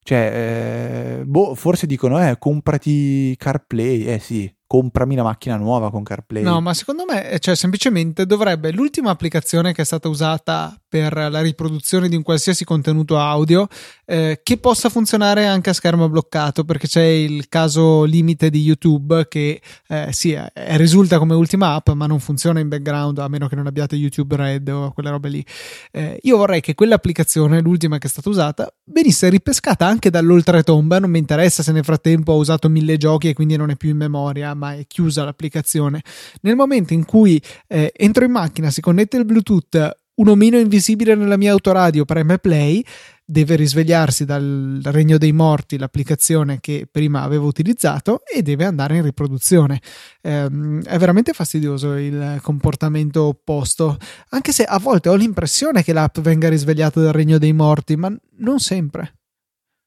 [0.04, 6.04] cioè eh, boh, forse dicono eh comprati CarPlay eh sì comprami una macchina nuova con
[6.04, 6.44] CarPlay.
[6.44, 11.42] No, ma secondo me, cioè, semplicemente dovrebbe l'ultima applicazione che è stata usata per la
[11.42, 13.68] riproduzione di un qualsiasi contenuto audio
[14.06, 19.28] eh, che possa funzionare anche a schermo bloccato, perché c'è il caso limite di YouTube
[19.28, 23.48] che eh, sì, è, risulta come ultima app, ma non funziona in background a meno
[23.48, 25.46] che non abbiate YouTube Red o quelle robe lì.
[25.92, 31.00] Eh, io vorrei che quell'applicazione, l'ultima che è stata usata, venisse ripescata anche dall'oltretomba.
[31.00, 33.90] Non mi interessa se nel frattempo ha usato mille giochi e quindi non è più
[33.90, 36.02] in memoria ma è chiusa l'applicazione.
[36.42, 41.16] Nel momento in cui eh, entro in macchina, si connette il Bluetooth, un omino invisibile
[41.16, 42.84] nella mia autoradio preme play,
[43.28, 49.04] deve risvegliarsi dal regno dei morti l'applicazione che prima avevo utilizzato e deve andare in
[49.04, 49.82] riproduzione.
[50.22, 53.98] Ehm, è veramente fastidioso il comportamento opposto,
[54.30, 58.16] anche se a volte ho l'impressione che l'app venga risvegliata dal regno dei morti, ma
[58.38, 59.16] non sempre.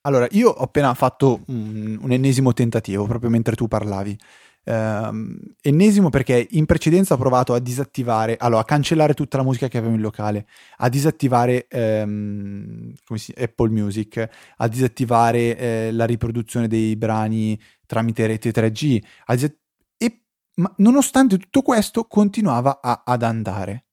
[0.02, 4.18] Allora, io ho appena fatto un, un ennesimo tentativo proprio mentre tu parlavi.
[4.64, 9.66] Uh, ennesimo perché in precedenza ho provato a disattivare, allora a cancellare tutta la musica
[9.66, 10.46] che avevo in locale,
[10.78, 18.50] a disattivare um, si, Apple Music, a disattivare eh, la riproduzione dei brani tramite rete
[18.50, 19.56] 3G, disat-
[19.96, 20.22] e
[20.56, 23.84] ma nonostante tutto questo continuava a, ad andare.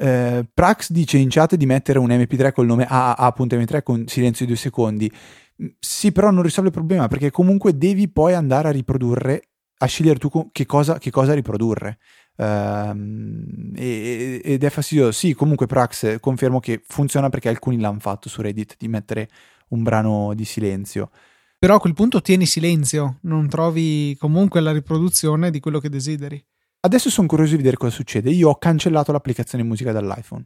[0.00, 4.52] Uh, Prax dice in chat di mettere un MP3 col nome AAA.m3 con silenzio di
[4.52, 5.12] due secondi.
[5.80, 9.47] Sì, però non risolve il problema perché comunque devi poi andare a riprodurre
[9.78, 11.98] a scegliere tu che cosa, che cosa riprodurre.
[12.36, 12.94] Uh,
[13.74, 15.12] ed è fastidioso.
[15.12, 19.28] Sì, comunque Prax confermo che funziona perché alcuni l'hanno fatto su Reddit di mettere
[19.68, 21.10] un brano di silenzio.
[21.58, 26.42] Però a quel punto tieni silenzio, non trovi comunque la riproduzione di quello che desideri.
[26.80, 28.30] Adesso sono curioso di vedere cosa succede.
[28.30, 30.44] Io ho cancellato l'applicazione musica dall'iPhone.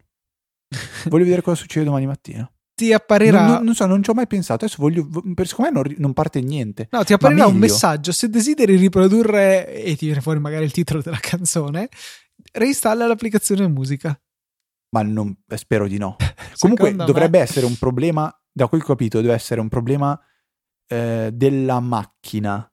[1.08, 3.46] Voglio vedere cosa succede domani mattina ti apparirà.
[3.46, 4.64] Non, non, so, non ci ho mai pensato.
[4.64, 5.08] Adesso voglio.
[5.34, 6.88] Per siccome non, non parte niente.
[6.90, 8.12] No, ti apparirà un messaggio.
[8.12, 11.88] Se desideri riprodurre e ti viene fuori magari il titolo della canzone,
[12.52, 14.18] reinstalla l'applicazione musica.
[14.90, 16.16] Ma non, eh, spero di no.
[16.58, 18.34] Comunque dovrebbe essere un problema.
[18.54, 20.18] Da quel che ho capito, deve essere un problema
[20.86, 22.70] eh, della macchina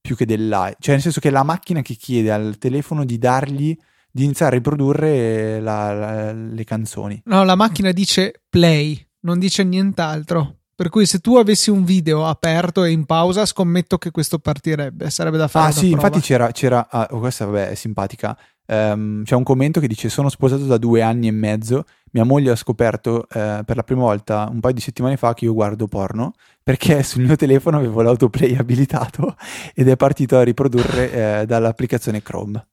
[0.00, 0.76] più che dell'iPhone.
[0.78, 3.76] Cioè, nel senso che è la macchina che chiede al telefono di dargli
[4.10, 7.20] di iniziare a riprodurre la, la, le canzoni.
[7.26, 10.58] No, la macchina dice play non dice nient'altro.
[10.78, 15.10] Per cui se tu avessi un video aperto e in pausa, scommetto che questo partirebbe.
[15.10, 15.70] Sarebbe da fare.
[15.70, 15.94] Ah, sì, prova.
[16.06, 16.52] infatti c'era.
[16.52, 18.38] c'era ah, oh, questa vabbè, è simpatica.
[18.66, 21.84] Um, c'è un commento che dice: Sono sposato da due anni e mezzo.
[22.12, 25.46] mia moglie ha scoperto eh, per la prima volta un paio di settimane fa che
[25.46, 29.34] io guardo porno perché sul mio telefono avevo l'autoplay abilitato
[29.74, 32.64] ed è partito a riprodurre eh, dall'applicazione Chrome.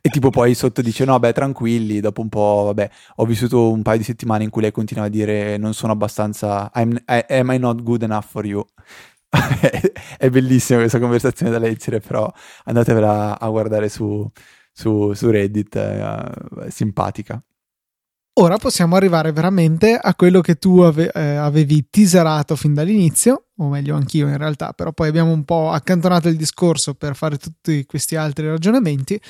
[0.00, 3.82] E tipo poi sotto dice no beh tranquilli dopo un po' vabbè ho vissuto un
[3.82, 7.50] paio di settimane in cui lei continua a dire non sono abbastanza I'm, I, am
[7.50, 8.64] I not good enough for you?
[10.18, 12.30] È bellissima questa conversazione da leggere però
[12.64, 14.26] andatevela a guardare su,
[14.72, 16.00] su, su Reddit è,
[16.66, 17.42] è simpatica
[18.40, 23.68] Ora possiamo arrivare veramente a quello che tu ave- eh, avevi teaserato fin dall'inizio, o
[23.68, 27.84] meglio anch'io in realtà, però poi abbiamo un po' accantonato il discorso per fare tutti
[27.84, 29.20] questi altri ragionamenti.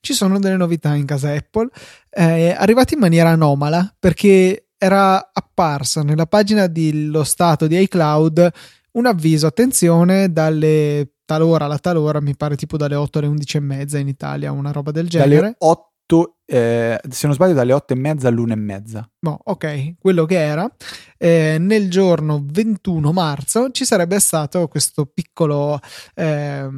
[0.00, 1.68] Ci sono delle novità in casa Apple,
[2.10, 8.50] eh, arrivate in maniera anomala perché era apparsa nella pagina dello stato di iCloud
[8.92, 13.60] un avviso, attenzione, dalle talora alla talora, mi pare tipo dalle 8 alle 11 e
[13.60, 15.40] mezza in Italia, una roba del genere.
[15.40, 19.10] Dalle 8 eh, se non sbaglio, dalle 8 e mezza all'una e mezza.
[19.20, 20.70] No, ok, quello che era.
[21.18, 25.80] Eh, nel giorno 21 marzo ci sarebbe stato questo piccolo
[26.14, 26.68] eh,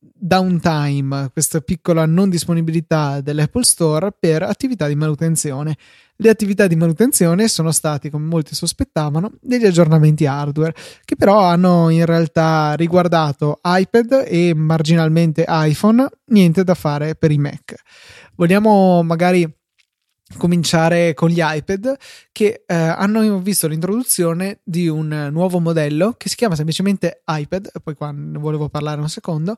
[0.00, 5.76] downtime, questa piccola non disponibilità dell'Apple Store per attività di manutenzione.
[6.20, 11.90] Le attività di manutenzione sono stati, come molti sospettavano, degli aggiornamenti hardware che però hanno
[11.90, 17.74] in realtà riguardato iPad e marginalmente iPhone, niente da fare per i Mac.
[18.34, 19.52] Vogliamo magari
[20.36, 21.96] cominciare con gli iPad
[22.30, 27.94] che eh, hanno visto l'introduzione di un nuovo modello che si chiama semplicemente iPad, poi
[27.94, 29.56] qua ne volevo parlare un secondo,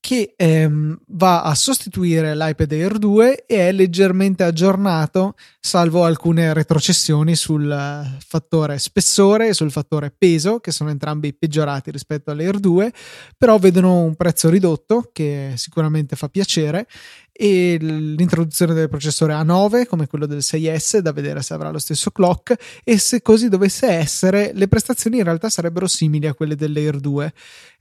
[0.00, 7.34] che ehm, va a sostituire l'iPad Air 2 e è leggermente aggiornato, salvo alcune retrocessioni
[7.34, 12.92] sul fattore spessore e sul fattore peso, che sono entrambi peggiorati rispetto all'Air 2,
[13.36, 16.86] però vedono un prezzo ridotto, che sicuramente fa piacere,
[17.38, 22.10] e l'introduzione del processore A9 come quello del 6S da vedere se avrà lo stesso
[22.10, 26.98] clock e se così dovesse essere le prestazioni in realtà sarebbero simili a quelle dell'Air
[26.98, 27.32] 2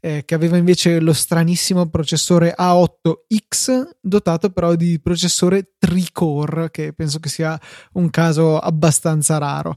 [0.02, 7.20] eh, che aveva invece lo stranissimo processore A8X dotato però di processore tricore che penso
[7.20, 7.60] che sia
[7.94, 9.76] un caso abbastanza raro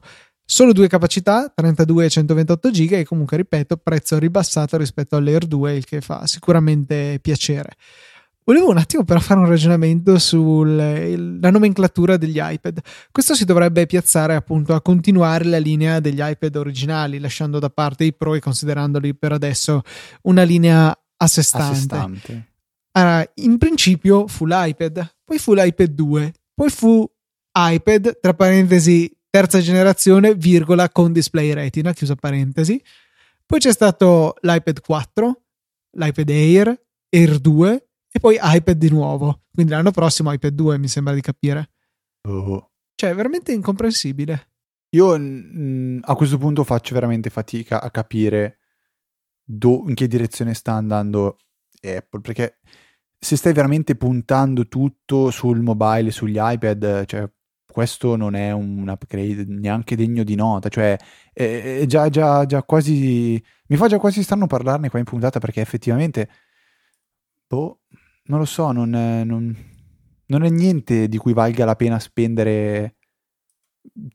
[0.51, 5.75] Solo due capacità, 32 e 128 giga e comunque ripeto, prezzo ribassato rispetto all'Air 2,
[5.75, 7.75] il che fa sicuramente piacere.
[8.49, 12.79] Volevo un attimo però fare un ragionamento sulla nomenclatura degli iPad.
[13.11, 18.05] Questo si dovrebbe piazzare appunto a continuare la linea degli iPad originali, lasciando da parte
[18.05, 19.83] i Pro e considerandoli per adesso
[20.23, 21.69] una linea a sé stante.
[21.69, 22.47] A sé stante.
[22.93, 27.07] Allora, in principio fu l'iPad, poi fu l'iPad 2, poi fu
[27.55, 32.81] iPad, tra parentesi, terza generazione, virgola, con display retina, chiusa parentesi.
[33.45, 35.41] Poi c'è stato l'iPad 4,
[35.97, 36.81] l'iPad Air,
[37.11, 39.43] Air 2, e poi iPad di nuovo.
[39.53, 41.69] Quindi l'anno prossimo iPad 2 mi sembra di capire.
[42.27, 42.71] Oh.
[42.95, 44.49] Cioè, è veramente incomprensibile.
[44.91, 48.59] Io mh, a questo punto faccio veramente fatica a capire
[49.43, 51.37] do, in che direzione sta andando
[51.81, 52.59] Apple, perché
[53.17, 57.29] se stai veramente puntando tutto sul mobile, sugli iPad, cioè
[57.71, 60.97] questo non è un upgrade neanche degno di nota, cioè
[61.31, 63.41] è, è già, già, già quasi...
[63.67, 66.29] mi fa già quasi strano parlarne qua in puntata perché effettivamente...
[67.47, 67.81] Boh,
[68.29, 69.55] non lo so, non non,
[70.25, 72.95] non è niente di cui valga la pena spendere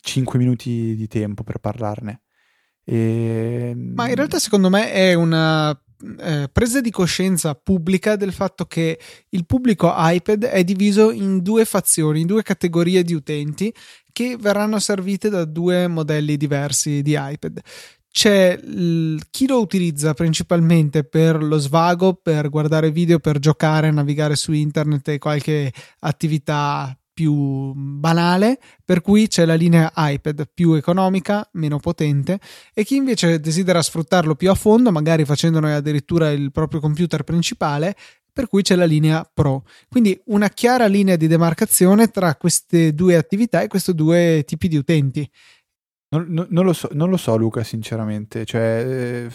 [0.00, 2.22] 5 minuti di tempo per parlarne.
[2.84, 3.72] E...
[3.74, 5.70] Ma in realtà secondo me è una
[6.18, 8.98] eh, presa di coscienza pubblica del fatto che
[9.30, 13.74] il pubblico iPad è diviso in due fazioni, in due categorie di utenti
[14.12, 17.60] che verranno servite da due modelli diversi di iPad
[18.16, 18.60] c'è
[19.28, 25.08] chi lo utilizza principalmente per lo svago, per guardare video, per giocare, navigare su internet
[25.08, 32.38] e qualche attività più banale, per cui c'è la linea iPad più economica, meno potente,
[32.72, 37.96] e chi invece desidera sfruttarlo più a fondo, magari facendone addirittura il proprio computer principale,
[38.32, 39.64] per cui c'è la linea Pro.
[39.88, 44.76] Quindi una chiara linea di demarcazione tra queste due attività e questi due tipi di
[44.76, 45.28] utenti.
[46.18, 48.44] Non, non, lo so, non, lo so, Luca, sinceramente.
[48.44, 49.28] Cioè, eh,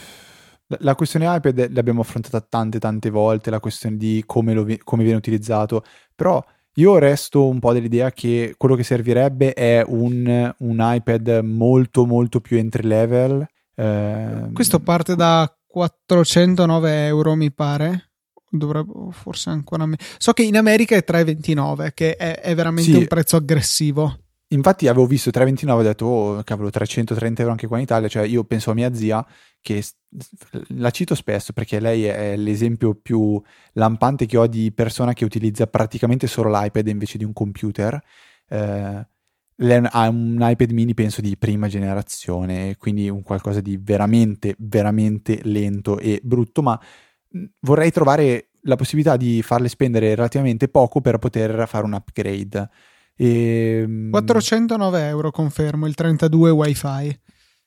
[0.79, 5.17] la questione iPad l'abbiamo affrontata tante, tante volte, la questione di come, lo, come, viene
[5.17, 5.83] utilizzato,
[6.15, 6.43] però
[6.75, 12.39] io resto un po' dell'idea che quello che servirebbe è un, un iPad molto, molto
[12.39, 13.45] più entry level.
[13.75, 18.09] Eh, Questo parte da 409 euro, mi pare
[18.49, 19.97] dovrebbe forse ancora meno.
[20.17, 22.97] So che in America è 3,29, che è, è veramente sì.
[22.97, 24.17] un prezzo aggressivo.
[24.51, 28.07] Infatti avevo visto 3,29 e ho detto, oh cavolo, 330 euro anche qua in Italia,
[28.07, 29.23] cioè io penso a mia zia
[29.61, 29.83] che
[30.69, 33.39] la cito spesso perché lei è l'esempio più
[33.73, 38.01] lampante che ho di persona che utilizza praticamente solo l'iPad invece di un computer.
[38.47, 39.07] Eh,
[39.91, 45.99] ha un iPad mini penso di prima generazione, quindi un qualcosa di veramente, veramente lento
[45.99, 46.79] e brutto, ma
[47.59, 52.69] vorrei trovare la possibilità di farle spendere relativamente poco per poter fare un upgrade.
[53.21, 54.07] E...
[54.11, 57.19] 409 euro confermo, il 32 wifi.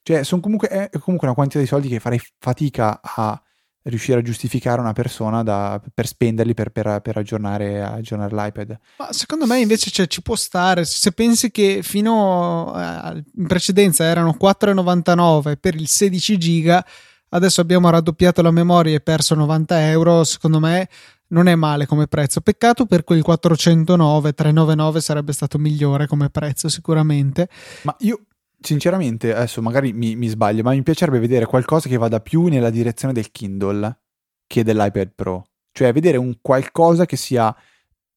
[0.03, 3.41] Cioè, sono comunque, è comunque una quantità di soldi che farei fatica a
[3.83, 8.79] riuscire a giustificare una persona da, per spenderli per, per, per aggiornare, aggiornare, l'iPad.
[8.97, 10.87] Ma secondo me invece cioè, ci può stare.
[10.87, 16.85] Se pensi che fino a, in precedenza erano 4,99 per il 16 giga,
[17.29, 20.89] adesso abbiamo raddoppiato la memoria e perso 90 euro, secondo me
[21.33, 22.41] non è male come prezzo.
[22.41, 27.49] Peccato per quel 409, 399 sarebbe stato migliore come prezzo sicuramente.
[27.83, 28.27] Ma io
[28.61, 32.71] sinceramente, adesso magari mi, mi, sbaglio, ma mi piacerebbe vedere qualcosa che vada più nella
[32.71, 33.99] direzione del Kindle
[34.47, 35.47] che dell'iPad Pro.
[35.73, 37.55] Cioè, vedere un qualcosa che sia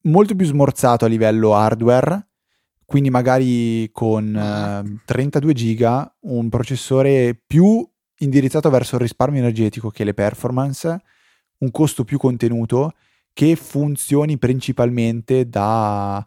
[0.04, 2.28] molto più smorzato a livello hardware,
[2.86, 7.88] quindi magari con eh, 32 giga, un processore più
[8.20, 11.02] indirizzato verso il risparmio energetico che le performance,
[11.60, 12.94] un costo più contenuto
[13.34, 16.26] che funzioni principalmente da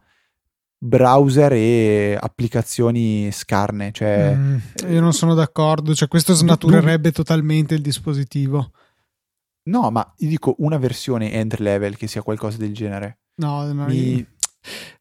[0.78, 3.90] browser e applicazioni scarne.
[3.92, 4.58] Cioè, mm,
[4.90, 8.72] io non sono d'accordo, cioè questo snaturerebbe totalmente il dispositivo.
[9.64, 13.18] No, ma io dico una versione entry level che sia qualcosa del genere.
[13.36, 14.24] No, no mi...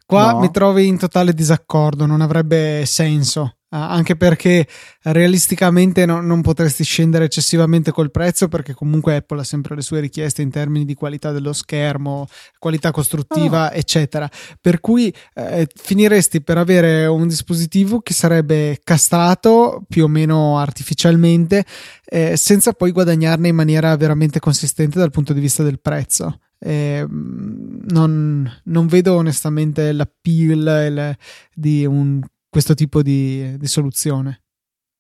[0.06, 0.40] qua no.
[0.40, 3.57] mi trovi in totale disaccordo, non avrebbe senso.
[3.70, 4.66] Ah, anche perché
[5.04, 10.00] realisticamente no, non potresti scendere eccessivamente col prezzo perché comunque Apple ha sempre le sue
[10.00, 13.74] richieste in termini di qualità dello schermo, qualità costruttiva, oh.
[13.74, 14.30] eccetera.
[14.62, 21.66] Per cui eh, finiresti per avere un dispositivo che sarebbe castrato più o meno artificialmente
[22.06, 26.40] eh, senza poi guadagnarne in maniera veramente consistente dal punto di vista del prezzo.
[26.58, 31.18] Eh, non, non, vedo onestamente l'appeal il,
[31.54, 32.20] di un
[32.58, 34.42] questo tipo di, di soluzione?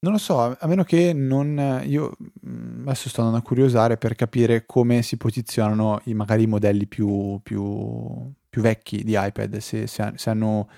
[0.01, 1.81] Non lo so, a meno che non.
[1.85, 2.15] Io
[2.47, 6.85] mm, adesso sto andando a curiosare per capire come si posizionano i, magari i modelli
[6.85, 10.69] più, più, più vecchi di iPad, se, se, se, hanno,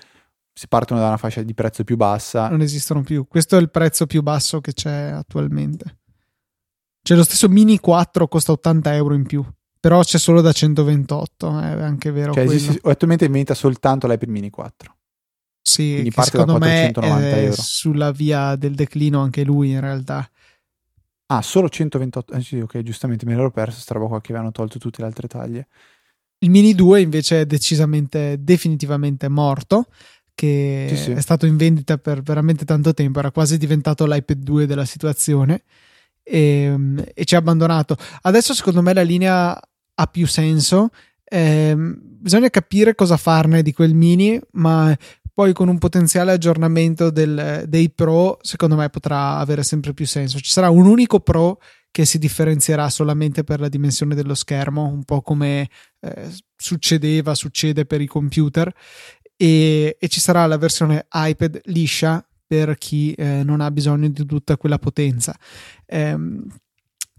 [0.54, 2.48] se, partono da una fascia di prezzo più bassa.
[2.48, 3.26] Non esistono più.
[3.28, 5.98] Questo è il prezzo più basso che c'è attualmente.
[7.02, 9.44] Cioè, lo stesso Mini 4 costa 80 euro in più,
[9.78, 11.60] però c'è solo da 128.
[11.60, 12.32] È anche vero.
[12.32, 14.94] Cioè, esiste, attualmente inventa soltanto l'iPad Mini 4.
[15.70, 17.62] Sì, Quindi parte secondo da 490 me euro.
[17.62, 20.28] sulla via del declino anche lui in realtà.
[21.26, 22.32] Ah, solo 128.
[22.32, 25.06] Eh sì, ok, giustamente me l'ero perso sta roba qua che avevano tolto tutte le
[25.06, 25.68] altre taglie.
[26.38, 29.86] Il Mini 2 invece è decisamente, definitivamente morto,
[30.34, 31.10] che sì, sì.
[31.12, 35.62] è stato in vendita per veramente tanto tempo, era quasi diventato l'iPad 2 della situazione
[36.22, 36.74] e,
[37.14, 37.96] e ci ha abbandonato.
[38.22, 39.60] Adesso secondo me la linea
[39.94, 40.88] ha più senso.
[41.24, 44.96] Eh, bisogna capire cosa farne di quel mini, ma
[45.32, 50.38] poi con un potenziale aggiornamento del, dei Pro, secondo me potrà avere sempre più senso.
[50.38, 51.58] Ci sarà un unico Pro
[51.90, 55.68] che si differenzierà solamente per la dimensione dello schermo, un po' come
[56.00, 58.72] eh, succedeva, succede per i computer,
[59.36, 64.26] e, e, ci sarà la versione iPad liscia per chi eh, non ha bisogno di
[64.26, 65.34] tutta quella potenza.
[65.86, 66.44] Ehm,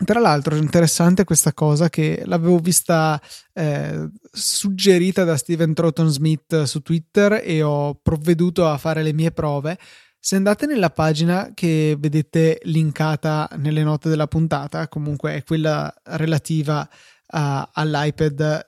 [0.04, 3.22] tra l'altro è interessante questa cosa che l'avevo vista
[3.54, 9.32] eh, suggerita da Steven Troughton Smith su Twitter e ho provveduto a fare le mie
[9.32, 9.78] prove.
[10.20, 16.82] Se andate nella pagina che vedete linkata nelle note della puntata, comunque è quella relativa
[16.82, 17.38] uh,
[17.74, 18.68] all'iPad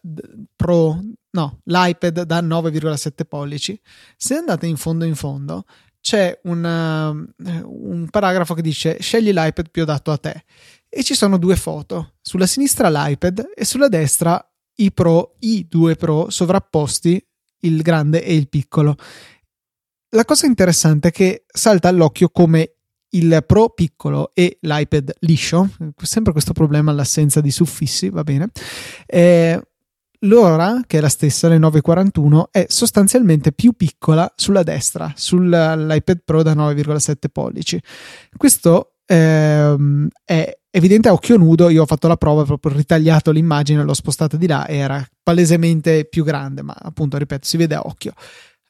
[0.55, 3.79] Pro, no, l'iPad da 9,7 pollici.
[4.17, 5.65] Se andate in fondo in fondo,
[6.01, 10.43] c'è una, un paragrafo che dice scegli l'iPad più adatto a te
[10.95, 14.39] e ci sono due foto, sulla sinistra l'iPad e sulla destra
[14.75, 17.23] i Pro, i due Pro sovrapposti,
[17.61, 18.95] il grande e il piccolo.
[20.09, 22.75] La cosa interessante è che salta all'occhio come
[23.09, 25.69] il Pro piccolo e l'iPad liscio,
[26.01, 28.49] sempre questo problema all'assenza di suffissi, va bene.
[29.07, 29.59] Eh,
[30.19, 36.43] l'ora, che è la stessa, le 941, è sostanzialmente più piccola sulla destra, sull'iPad Pro
[36.43, 37.81] da 9,7 pollici.
[38.37, 43.83] Questo ehm, è evidente a occhio nudo, io ho fatto la prova, proprio ritagliato l'immagine,
[43.83, 48.13] l'ho spostata di là era palesemente più grande, ma appunto, ripeto, si vede a occhio.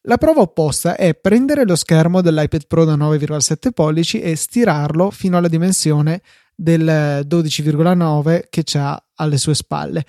[0.01, 5.37] La prova opposta è prendere lo schermo dell'iPad Pro da 9,7 pollici e stirarlo fino
[5.37, 6.21] alla dimensione
[6.53, 10.05] del 12,9 che c'ha alle sue spalle.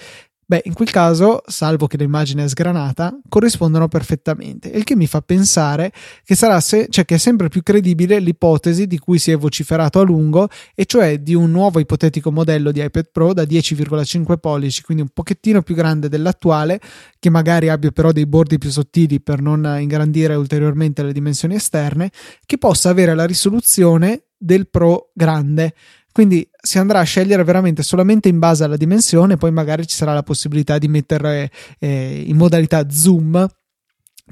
[0.46, 5.22] Beh, in quel caso, salvo che l'immagine è sgranata, corrispondono perfettamente, il che mi fa
[5.22, 5.90] pensare
[6.22, 10.00] che sarà se, cioè che è sempre più credibile l'ipotesi di cui si è vociferato
[10.00, 14.82] a lungo, e cioè di un nuovo ipotetico modello di iPad Pro da 10,5 pollici,
[14.82, 16.78] quindi un pochettino più grande dell'attuale,
[17.18, 22.10] che magari abbia però dei bordi più sottili per non ingrandire ulteriormente le dimensioni esterne,
[22.44, 25.72] che possa avere la risoluzione del Pro grande
[26.14, 30.14] quindi si andrà a scegliere veramente solamente in base alla dimensione, poi magari ci sarà
[30.14, 31.50] la possibilità di mettere
[31.80, 33.44] eh, in modalità zoom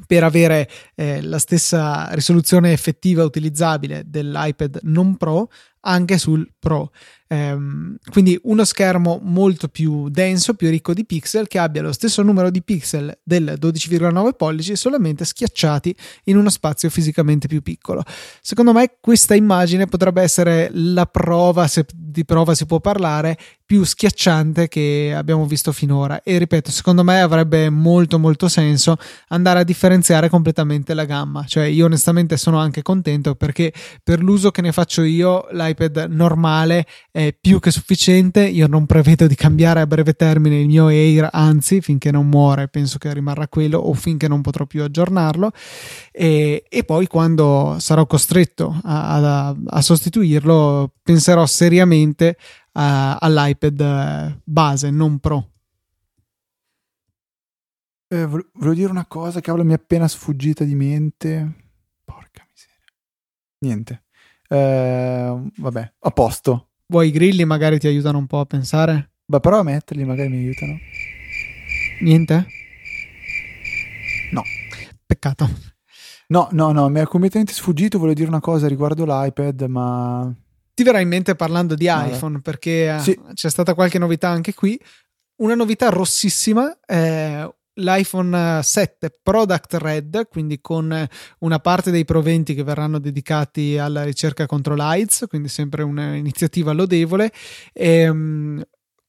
[0.06, 5.48] per avere eh, la stessa risoluzione effettiva utilizzabile dell'iPad non Pro
[5.82, 6.90] anche sul Pro.
[7.32, 12.22] Ehm, quindi uno schermo molto più denso, più ricco di pixel, che abbia lo stesso
[12.22, 18.02] numero di pixel del 12,9 pollici, solamente schiacciati in uno spazio fisicamente più piccolo.
[18.42, 23.84] Secondo me questa immagine potrebbe essere la prova, se di prova si può parlare, più
[23.84, 26.22] schiacciante che abbiamo visto finora.
[26.22, 31.46] E ripeto, secondo me avrebbe molto molto senso andare a differenziare completamente la gamma.
[31.46, 33.72] Cioè, io onestamente sono anche contento perché
[34.04, 38.46] per l'uso che ne faccio io, l'iPad normale è più che sufficiente.
[38.46, 42.68] Io non prevedo di cambiare a breve termine il mio Air, anzi, finché non muore,
[42.68, 45.50] penso che rimarrà quello o finché non potrò più aggiornarlo.
[46.10, 52.36] E, e poi, quando sarò costretto a, a, a sostituirlo, penserò seriamente
[52.72, 55.48] a, all'iPad base, non Pro.
[58.08, 61.70] Eh, volevo dire una cosa, cavolo, mi è appena sfuggita di mente.
[62.04, 62.92] Porca miseria.
[63.60, 64.01] Niente.
[64.53, 66.68] Eh, vabbè, a posto.
[66.86, 69.12] Vuoi i grilli magari ti aiutano un po' a pensare?
[69.24, 70.76] Beh, però a metterli magari mi aiutano.
[72.03, 72.46] Niente?
[74.32, 74.42] No.
[75.07, 75.48] Peccato.
[76.28, 80.34] No, no, no, mi è completamente sfuggito, volevo dire una cosa riguardo l'iPad, ma...
[80.74, 83.18] Ti verrà in mente parlando di iPhone, perché eh, sì.
[83.32, 84.78] c'è stata qualche novità anche qui.
[85.36, 91.06] Una novità rossissima è l'iPhone 7 Product Red, quindi con
[91.38, 97.32] una parte dei proventi che verranno dedicati alla ricerca contro l'AIDS, quindi sempre un'iniziativa lodevole.
[97.72, 98.62] E, ehm,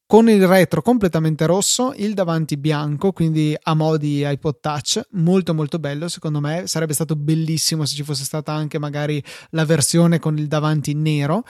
[0.05, 5.79] con il retro completamente rosso, il davanti bianco, quindi a modi iPod Touch, molto molto
[5.79, 10.37] bello secondo me, sarebbe stato bellissimo se ci fosse stata anche magari la versione con
[10.37, 11.43] il davanti nero.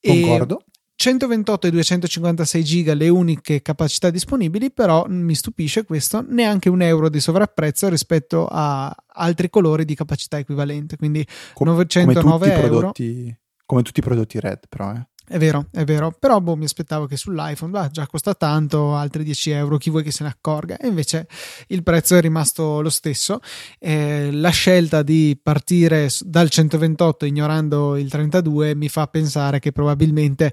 [0.00, 0.64] Concordo.
[1.04, 7.10] 128 e 256 giga le uniche capacità disponibili, però mi stupisce questo, neanche un euro
[7.10, 12.68] di sovrapprezzo rispetto a altri colori di capacità equivalente, quindi Com- 909 come euro.
[12.68, 14.94] Prodotti, come tutti i prodotti Red, però.
[14.94, 15.06] Eh.
[15.26, 19.24] È vero, è vero, però boh, mi aspettavo che sull'iPhone bah, già costa tanto, altri
[19.24, 20.76] 10 euro, chi vuoi che se ne accorga?
[20.76, 21.26] E invece
[21.68, 23.40] il prezzo è rimasto lo stesso.
[23.78, 30.52] Eh, la scelta di partire dal 128 ignorando il 32 mi fa pensare che probabilmente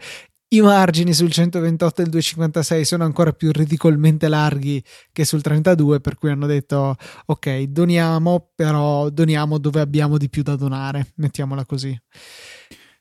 [0.54, 4.84] i margini sul 128 e il 256 sono ancora più ridicolmente larghi
[5.14, 6.96] che sul 32, per cui hanno detto
[7.26, 11.98] ok, doniamo, però doniamo dove abbiamo di più da donare, mettiamola così.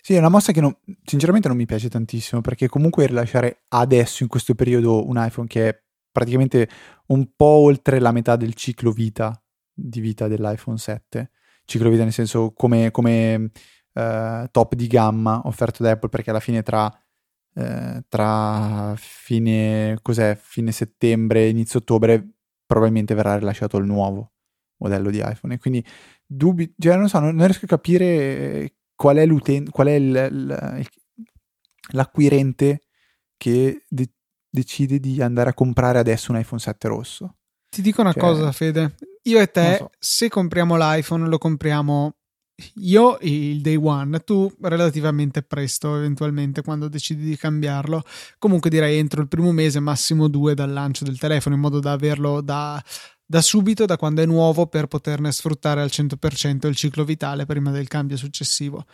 [0.00, 4.22] Sì, è una mossa che non, sinceramente non mi piace tantissimo, perché comunque rilasciare adesso,
[4.22, 5.82] in questo periodo, un iPhone che è
[6.12, 6.68] praticamente
[7.06, 9.42] un po' oltre la metà del ciclo vita
[9.72, 11.30] di vita dell'iPhone 7,
[11.64, 13.50] ciclo vita nel senso come, come
[13.94, 16.88] uh, top di gamma offerto da Apple, perché alla fine tra
[17.54, 22.26] eh, tra fine, cos'è, fine settembre e inizio ottobre
[22.66, 24.32] probabilmente verrà rilasciato il nuovo
[24.76, 25.84] modello di iPhone e quindi
[26.24, 30.28] dubbi, cioè non so, non, non riesco a capire qual è l'utente, qual è il,
[30.30, 30.86] il,
[31.92, 32.82] l'acquirente
[33.36, 34.12] che de-
[34.48, 37.36] decide di andare a comprare adesso un iPhone 7 rosso.
[37.68, 38.96] Ti dico una cioè, cosa, Fede.
[39.22, 39.90] Io e te, so.
[39.98, 42.16] se compriamo l'iPhone, lo compriamo
[42.76, 48.02] io il day one, tu relativamente presto, eventualmente quando decidi di cambiarlo.
[48.38, 51.92] Comunque direi entro il primo mese, massimo due dal lancio del telefono, in modo da
[51.92, 52.82] averlo da,
[53.24, 57.70] da subito, da quando è nuovo, per poterne sfruttare al 100% il ciclo vitale prima
[57.70, 58.86] del cambio successivo.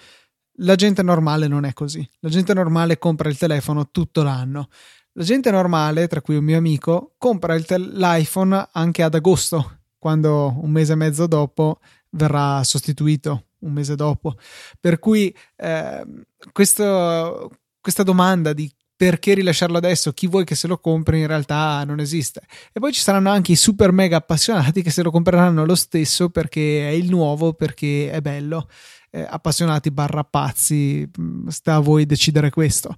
[0.60, 2.08] La gente normale non è così.
[2.20, 4.68] La gente normale compra il telefono tutto l'anno.
[5.12, 10.54] La gente normale, tra cui un mio amico, compra te- l'iPhone anche ad agosto, quando
[10.60, 14.36] un mese e mezzo dopo verrà sostituito un mese dopo.
[14.80, 16.04] Per cui eh,
[16.52, 17.50] questo,
[17.80, 20.12] questa domanda di perché rilasciarlo adesso?
[20.12, 22.40] Chi vuoi che se lo compri in realtà non esiste.
[22.72, 26.30] E poi ci saranno anche i super mega appassionati che se lo compreranno lo stesso
[26.30, 28.68] perché è il nuovo, perché è bello.
[29.10, 32.94] Eh, appassionati barra pazzi, mm, sta a voi decidere questo.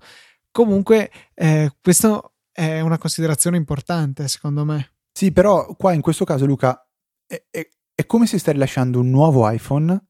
[0.52, 2.20] Comunque, eh, questa
[2.52, 4.92] è una considerazione importante, secondo me.
[5.12, 6.80] Sì, però qua in questo caso, Luca,
[7.26, 10.07] è, è, è come se stai rilasciando un nuovo iPhone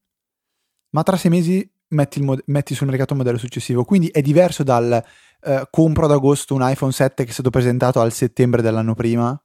[0.91, 3.85] ma tra sei mesi metti, mod- metti sul mercato il modello successivo.
[3.85, 5.03] Quindi è diverso dal
[5.41, 9.41] eh, compro ad agosto un iPhone 7 che è stato presentato al settembre dell'anno prima.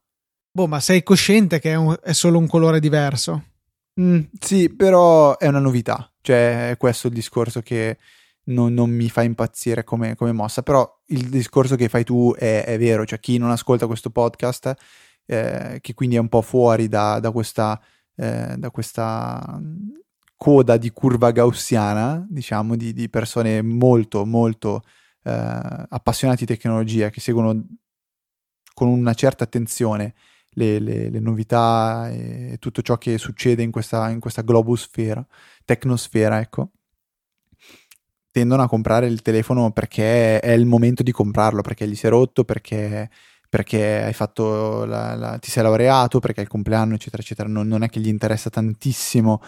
[0.52, 3.44] Boh, ma sei cosciente che è, un, è solo un colore diverso?
[4.00, 6.12] Mm, sì, però è una novità.
[6.22, 7.98] Cioè, è questo il discorso che
[8.46, 10.62] non, non mi fa impazzire come, come, mossa.
[10.62, 13.06] Però il discorso che fai tu è, è vero.
[13.06, 14.74] Cioè, chi non ascolta questo podcast,
[15.26, 17.80] eh, che quindi è un po' fuori da, da questa,
[18.16, 19.60] eh, da questa
[20.44, 24.82] coda di curva gaussiana, diciamo, di, di persone molto, molto
[25.24, 27.66] eh, appassionati di tecnologia, che seguono
[28.74, 30.16] con una certa attenzione
[30.50, 35.26] le, le, le, novità e tutto ciò che succede in questa, in questa globosfera,
[35.64, 36.72] tecnosfera, ecco,
[38.30, 42.10] tendono a comprare il telefono perché è il momento di comprarlo, perché gli si è
[42.10, 43.10] rotto, perché,
[43.48, 47.48] perché hai fatto la, la, ti sei laureato, perché è il compleanno, eccetera, eccetera.
[47.48, 49.42] Non, non, è che gli interessa tantissimo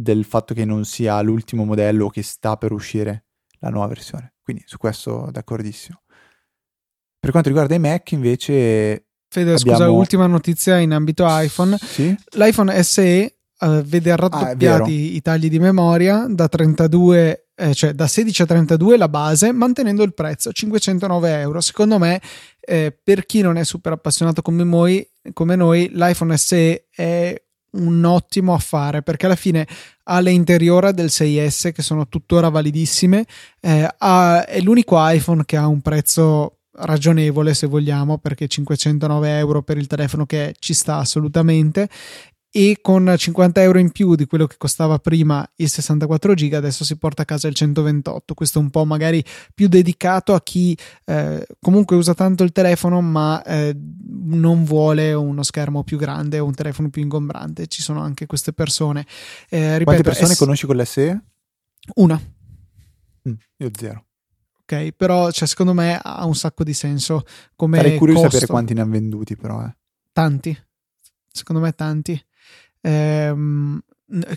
[0.00, 3.24] del fatto che non sia l'ultimo modello che sta per uscire
[3.58, 4.34] la nuova versione.
[4.42, 6.02] Quindi su questo d'accordissimo.
[7.18, 9.78] Per quanto riguarda i Mac, invece, Fede, Abbiamo...
[9.78, 11.76] scusa, ultima notizia in ambito iPhone.
[11.78, 12.16] Sì?
[12.34, 18.06] L'iPhone SE uh, vede raddoppiati ah, i tagli di memoria da 32 eh, cioè da
[18.06, 21.60] 16 a 32 la base, mantenendo il prezzo 509 euro.
[21.60, 22.20] Secondo me,
[22.60, 27.42] eh, per chi non è super appassionato come noi, come noi, l'iPhone SE è
[27.78, 29.66] un ottimo affare perché alla fine
[30.04, 33.26] ha le interiora del 6S che sono tuttora validissime.
[33.60, 39.62] Eh, ha, è l'unico iPhone che ha un prezzo ragionevole se vogliamo perché 509 euro
[39.62, 41.88] per il telefono che ci sta assolutamente
[42.50, 46.82] e con 50 euro in più di quello che costava prima il 64 giga adesso
[46.82, 49.22] si porta a casa il 128 questo è un po' magari
[49.54, 53.76] più dedicato a chi eh, comunque usa tanto il telefono ma eh,
[54.30, 58.52] non vuole uno schermo più grande o un telefono più ingombrante ci sono anche queste
[58.54, 59.04] persone
[59.50, 61.22] eh, ripeto, quante persone S- conosci con l'SE?
[61.96, 62.18] una
[63.28, 64.04] mm, io zero
[64.68, 64.92] ok?
[64.92, 67.24] Però cioè, secondo me ha un sacco di senso
[67.56, 69.74] come Sarei curioso di sapere quanti ne hanno venduti però, eh.
[70.12, 70.56] Tanti.
[71.26, 72.22] Secondo me tanti.
[72.80, 73.80] Ehm,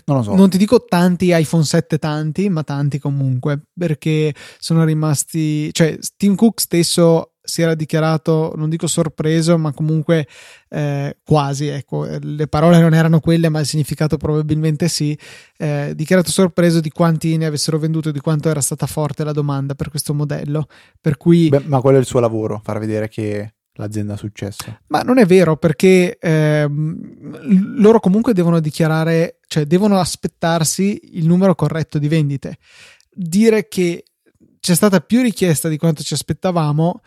[0.04, 0.34] non, so.
[0.34, 6.34] non ti dico tanti iPhone 7 tanti, ma tanti comunque, perché sono rimasti, cioè Tim
[6.34, 10.28] Cook stesso si era dichiarato, non dico sorpreso, ma comunque
[10.68, 15.18] eh, quasi, ecco, le parole non erano quelle, ma il significato probabilmente sì,
[15.58, 19.32] eh, dichiarato sorpreso di quanti ne avessero venduto e di quanto era stata forte la
[19.32, 20.66] domanda per questo modello.
[21.00, 21.48] Per cui...
[21.48, 24.80] Beh, ma quello è il suo lavoro, far vedere che l'azienda ha successo.
[24.88, 31.54] Ma non è vero perché eh, loro comunque devono dichiarare, cioè devono aspettarsi il numero
[31.54, 32.58] corretto di vendite.
[33.10, 34.04] Dire che
[34.60, 37.00] c'è stata più richiesta di quanto ci aspettavamo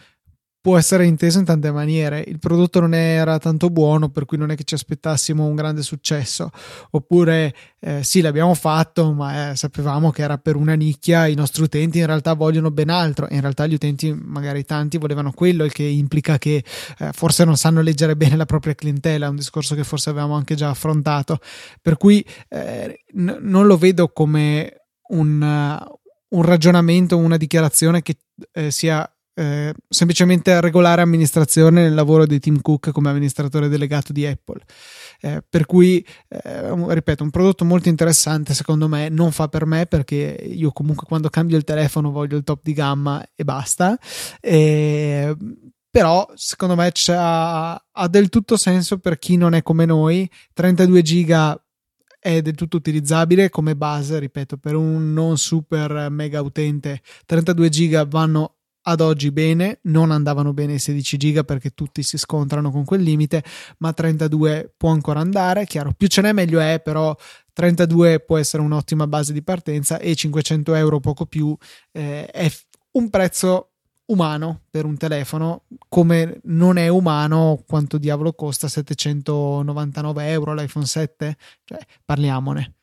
[0.65, 2.23] può essere inteso in tante maniere.
[2.25, 5.83] Il prodotto non era tanto buono, per cui non è che ci aspettassimo un grande
[5.83, 6.49] successo.
[6.89, 11.27] Oppure eh, sì, l'abbiamo fatto, ma eh, sapevamo che era per una nicchia.
[11.27, 13.27] I nostri utenti in realtà vogliono ben altro.
[13.29, 16.63] In realtà gli utenti, magari tanti, volevano quello, il che implica che
[16.97, 19.29] eh, forse non sanno leggere bene la propria clientela.
[19.29, 21.41] Un discorso che forse avevamo anche già affrontato.
[21.79, 25.77] Per cui eh, n- non lo vedo come un,
[26.27, 28.17] un ragionamento, una dichiarazione che
[28.51, 34.25] eh, sia eh, semplicemente regolare amministrazione nel lavoro di Tim Cook come amministratore delegato di
[34.25, 34.61] Apple.
[35.19, 39.85] Eh, per cui, eh, ripeto, un prodotto molto interessante, secondo me, non fa per me
[39.85, 43.97] perché io comunque quando cambio il telefono voglio il top di gamma e basta.
[45.89, 50.29] però secondo me ha del tutto senso per chi non è come noi.
[50.53, 51.59] 32 giga
[52.19, 57.01] è del tutto utilizzabile come base, ripeto, per un non super mega utente.
[57.25, 58.55] 32 giga vanno
[58.87, 63.01] ad oggi bene, non andavano bene i 16 giga perché tutti si scontrano con quel
[63.01, 63.43] limite,
[63.79, 67.15] ma 32 può ancora andare, chiaro, più ce n'è meglio è, però
[67.53, 71.55] 32 può essere un'ottima base di partenza e 500 euro poco più
[71.91, 72.51] eh, è
[72.91, 73.71] un prezzo
[74.07, 75.63] umano per un telefono.
[75.89, 78.67] Come non è umano quanto diavolo costa?
[78.67, 82.75] 799 euro l'iPhone 7 cioè parliamone.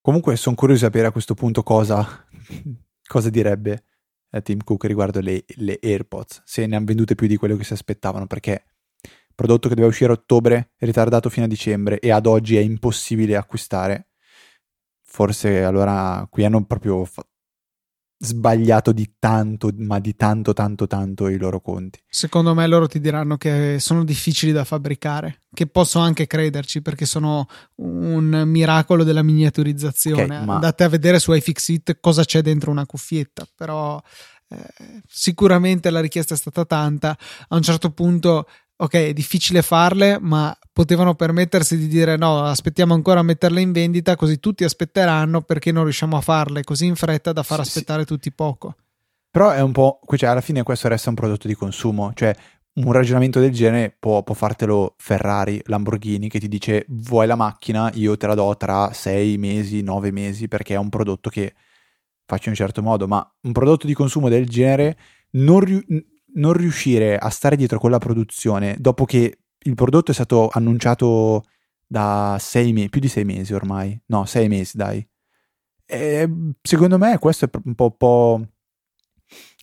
[0.00, 2.26] Comunque sono curioso di sapere a questo punto cosa
[3.06, 3.84] cosa direbbe
[4.32, 7.64] eh, Tim Cook riguardo le, le, AirPods, se ne hanno vendute più di quello che
[7.64, 8.64] si aspettavano, perché
[9.34, 13.36] prodotto che doveva uscire a ottobre, ritardato fino a dicembre e ad oggi è impossibile
[13.36, 14.08] acquistare.
[15.02, 17.26] Forse allora qui hanno proprio fa-
[18.24, 22.00] sbagliato di tanto, ma di tanto, tanto, tanto i loro conti.
[22.08, 27.04] Secondo me loro ti diranno che sono difficili da fabbricare, che posso anche crederci perché
[27.04, 30.22] sono un miracolo della miniaturizzazione.
[30.22, 30.54] Okay, ma...
[30.54, 34.00] Andate a vedere su iFixit cosa c'è dentro una cuffietta, però
[34.48, 37.18] eh, sicuramente la richiesta è stata tanta.
[37.48, 38.46] A un certo punto
[38.76, 43.72] ok, è difficile farle, ma potevano permettersi di dire no, aspettiamo ancora a metterle in
[43.72, 48.00] vendita, così tutti aspetteranno perché non riusciamo a farle così in fretta da far aspettare
[48.02, 48.06] sì.
[48.06, 48.76] tutti poco.
[49.30, 52.34] Però è un po', cioè alla fine questo resta un prodotto di consumo, cioè
[52.74, 57.90] un ragionamento del genere può, può, fartelo Ferrari, Lamborghini, che ti dice vuoi la macchina,
[57.94, 61.54] io te la do tra sei mesi, nove mesi, perché è un prodotto che
[62.24, 64.96] faccio in un certo modo, ma un prodotto di consumo del genere
[65.32, 65.64] non,
[66.34, 71.44] non riuscire a stare dietro quella produzione dopo che il prodotto è stato annunciato
[71.86, 75.06] da sei mesi, più di sei mesi ormai, no, sei mesi dai.
[75.84, 76.28] E
[76.62, 78.40] secondo me questo è un po', po',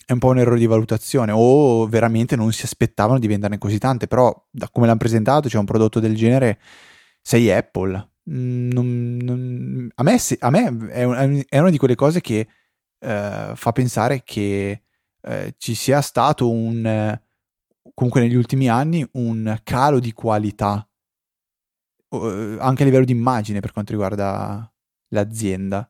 [0.06, 3.78] è un po' un errore di valutazione o veramente non si aspettavano di venderne così
[3.78, 6.60] tante, però da come l'hanno presentato c'è un prodotto del genere,
[7.20, 8.10] sei Apple.
[8.30, 12.46] Mm, non, non, a me, a me è, un, è, una di quelle cose che
[13.00, 14.82] eh, fa pensare che
[15.22, 17.18] eh, ci sia stato un
[17.94, 20.86] comunque negli ultimi anni un calo di qualità
[22.10, 24.70] eh, anche a livello di immagine per quanto riguarda
[25.08, 25.88] l'azienda.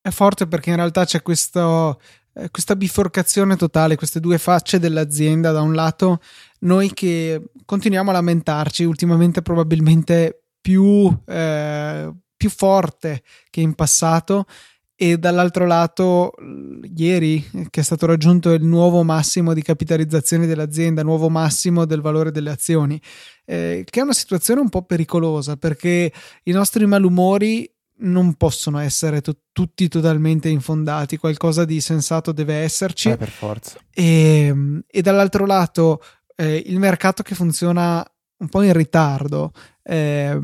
[0.00, 2.00] È forte perché in realtà c'è questo,
[2.34, 5.50] eh, questa biforcazione totale, queste due facce dell'azienda.
[5.50, 6.20] Da un lato,
[6.60, 14.46] noi che continuiamo a lamentarci, ultimamente probabilmente più, eh, più forte che in passato,
[14.98, 16.32] e dall'altro lato
[16.96, 22.30] ieri che è stato raggiunto il nuovo massimo di capitalizzazione dell'azienda, nuovo massimo del valore
[22.30, 23.00] delle azioni,
[23.44, 26.10] eh, che è una situazione un po' pericolosa perché
[26.44, 33.10] i nostri malumori non possono essere to- tutti totalmente infondati, qualcosa di sensato deve esserci.
[33.10, 33.78] Eh, per forza.
[33.90, 36.02] E, e dall'altro lato
[36.36, 38.04] eh, il mercato che funziona
[38.38, 40.38] un po' in ritardo eh,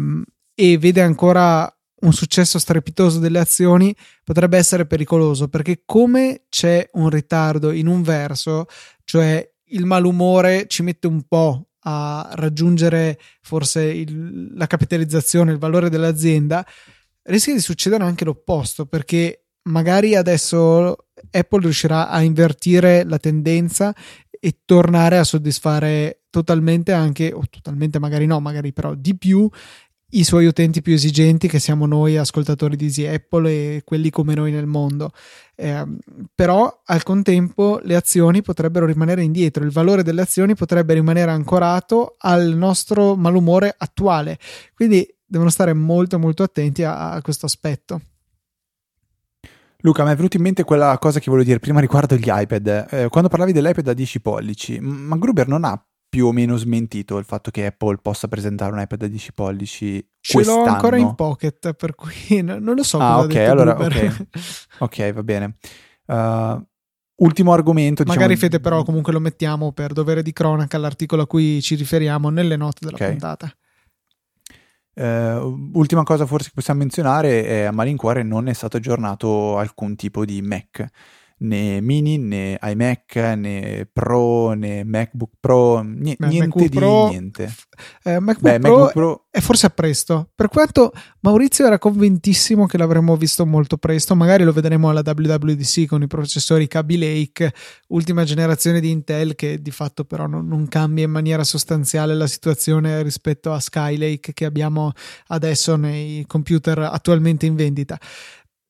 [0.55, 3.95] e vede ancora un successo strepitoso delle azioni
[4.25, 8.67] potrebbe essere pericoloso perché come c'è un ritardo in un verso,
[9.05, 15.89] cioè il malumore ci mette un po' a raggiungere forse il, la capitalizzazione, il valore
[15.89, 16.65] dell'azienda,
[17.25, 20.97] rischia di succedere anche l'opposto perché magari adesso
[21.31, 23.95] Apple riuscirà a invertire la tendenza
[24.45, 29.49] e tornare a soddisfare totalmente anche, o totalmente magari no, magari però di più
[30.13, 34.35] i suoi utenti più esigenti, che siamo noi ascoltatori di Easy Apple e quelli come
[34.35, 35.13] noi nel mondo.
[35.55, 35.85] Eh,
[36.35, 42.17] però al contempo le azioni potrebbero rimanere indietro, il valore delle azioni potrebbe rimanere ancorato
[42.19, 44.39] al nostro malumore attuale.
[44.75, 48.01] Quindi devono stare molto molto attenti a, a questo aspetto.
[49.85, 52.87] Luca, mi è venuta in mente quella cosa che volevo dire prima riguardo gli iPad.
[52.89, 57.17] Eh, quando parlavi dell'iPad a 10 pollici, ma Gruber non ha più o meno smentito
[57.17, 60.07] il fatto che Apple possa presentare un iPad da 10 pollici.
[60.21, 60.67] Ce quest'anno.
[60.67, 62.99] l'ho ancora in pocket, per cui non lo so.
[62.99, 64.27] Ah, ok, allora ok.
[64.81, 65.57] ok, va bene.
[66.05, 66.63] Uh,
[67.25, 68.03] ultimo argomento.
[68.05, 68.53] Magari diciamo...
[68.53, 72.57] Fede, però, comunque lo mettiamo per dovere di cronaca all'articolo a cui ci riferiamo nelle
[72.57, 73.09] note della okay.
[73.09, 73.51] puntata.
[74.93, 79.97] Uh, ultima cosa forse che possiamo menzionare è a malincuore non è stato aggiornato alcun
[79.97, 80.87] tipo di Mac
[81.43, 87.09] né mini né iMac né Pro né MacBook Pro, N- Beh, niente MacBook di Pro,
[87.09, 87.55] niente.
[88.05, 90.31] Eh, MacBook, Beh, Pro MacBook Pro è forse a presto.
[90.35, 95.87] Per quanto Maurizio era convintissimo che l'avremmo visto molto presto, magari lo vedremo alla WWDC
[95.87, 97.53] con i processori Kaby Lake,
[97.89, 102.27] ultima generazione di Intel che di fatto però non, non cambia in maniera sostanziale la
[102.27, 104.93] situazione rispetto a Skylake che abbiamo
[105.29, 107.99] adesso nei computer attualmente in vendita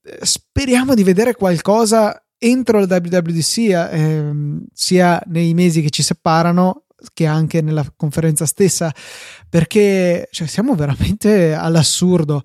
[0.05, 6.87] eh, speriamo di vedere qualcosa entro la WWDC, ehm, sia nei mesi che ci separano
[7.13, 8.93] che anche nella conferenza stessa,
[9.49, 12.43] perché cioè, siamo veramente all'assurdo.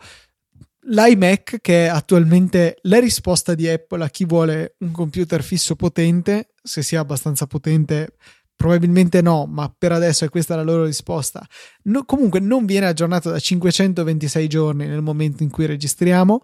[0.90, 6.54] L'iMac, che è attualmente la risposta di Apple a chi vuole un computer fisso potente,
[6.62, 8.16] se sia abbastanza potente,
[8.56, 11.46] probabilmente no, ma per adesso è questa la loro risposta.
[11.84, 16.42] No, comunque non viene aggiornato da 526 giorni nel momento in cui registriamo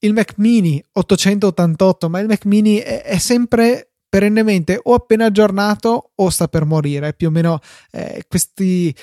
[0.00, 6.12] il Mac mini 888, ma il Mac mini è, è sempre perennemente o appena aggiornato
[6.14, 7.14] o sta per morire.
[7.14, 8.94] Più o meno eh, questi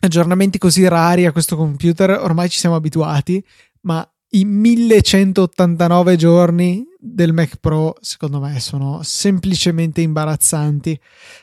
[0.00, 3.44] aggiornamenti così rari a questo computer ormai ci siamo abituati,
[3.82, 10.98] ma i 1189 giorni del Mac Pro secondo me sono semplicemente imbarazzanti.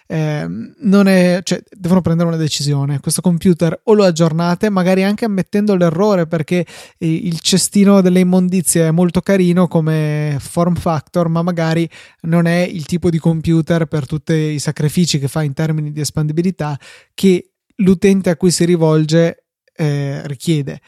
[0.08, 0.48] Eh,
[0.80, 3.00] non è, cioè, devono prendere una decisione.
[3.00, 6.66] Questo computer o lo aggiornate magari anche ammettendo l'errore perché
[6.98, 11.88] il cestino delle immondizie è molto carino come form factor ma magari
[12.22, 16.00] non è il tipo di computer per tutti i sacrifici che fa in termini di
[16.02, 16.76] espandibilità
[17.14, 19.44] che l'utente a cui si rivolge
[19.76, 20.82] eh, richiede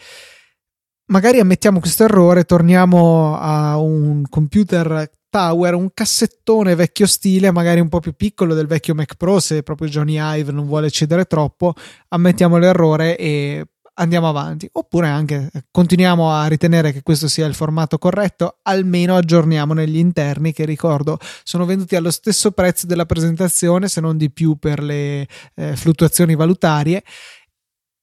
[1.12, 7.90] magari ammettiamo questo errore, torniamo a un computer tower, un cassettone vecchio stile, magari un
[7.90, 11.74] po' più piccolo del vecchio Mac Pro, se proprio Johnny Ive non vuole cedere troppo,
[12.10, 14.70] ammettiamo l'errore e andiamo avanti.
[14.72, 20.54] Oppure anche continuiamo a ritenere che questo sia il formato corretto, almeno aggiorniamo negli interni
[20.54, 25.28] che ricordo sono venduti allo stesso prezzo della presentazione, se non di più per le
[25.56, 27.04] eh, fluttuazioni valutarie.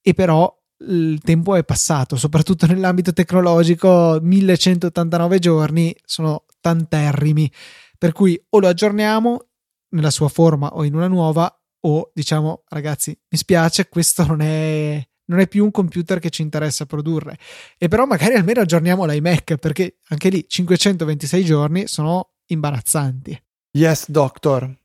[0.01, 7.51] E però il tempo è passato, soprattutto nell'ambito tecnologico, 1189 giorni sono tanterrimi,
[7.97, 9.45] per cui o lo aggiorniamo
[9.89, 15.01] nella sua forma o in una nuova o diciamo ragazzi mi spiace questo non è,
[15.25, 17.37] non è più un computer che ci interessa produrre
[17.77, 23.43] e però magari almeno aggiorniamo l'iMac perché anche lì 526 giorni sono imbarazzanti.
[23.71, 24.75] Yes doctor.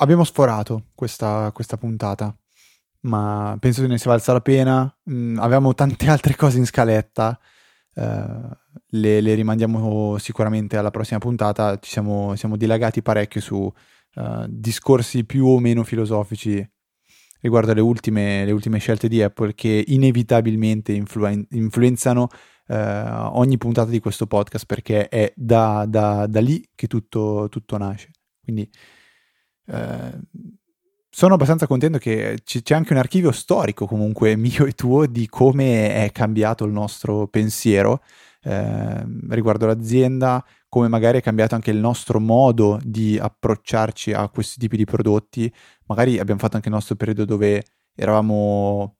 [0.00, 2.36] Abbiamo sforato questa, questa puntata
[3.00, 7.38] ma penso che ne sia valsa la pena mm, avevamo tante altre cose in scaletta
[7.98, 8.48] Uh,
[8.90, 11.78] le, le, rimandiamo sicuramente alla prossima puntata.
[11.80, 16.64] Ci siamo, siamo dilagati parecchio su uh, discorsi più o meno filosofici
[17.40, 22.28] riguardo alle ultime, le ultime scelte di Apple che inevitabilmente influen- influenzano
[22.68, 22.74] uh,
[23.38, 28.10] ogni puntata di questo podcast perché è da, da, da lì che tutto, tutto nasce.
[28.40, 28.68] Quindi
[31.18, 35.26] sono abbastanza contento che c- c'è anche un archivio storico comunque mio e tuo di
[35.28, 38.02] come è cambiato il nostro pensiero
[38.44, 44.60] eh, riguardo l'azienda, come magari è cambiato anche il nostro modo di approcciarci a questi
[44.60, 45.52] tipi di prodotti.
[45.86, 47.64] Magari abbiamo fatto anche il nostro periodo dove
[47.96, 48.98] eravamo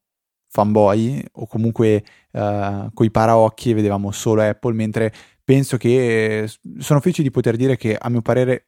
[0.48, 2.02] fanboy o comunque
[2.32, 5.12] eh, coi paraocchi e vedevamo solo Apple, mentre
[5.44, 8.64] penso che sono felice di poter dire che a mio parere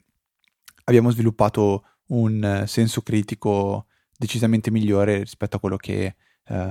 [0.85, 3.87] abbiamo sviluppato un eh, senso critico
[4.17, 6.69] decisamente migliore rispetto a quello che eh,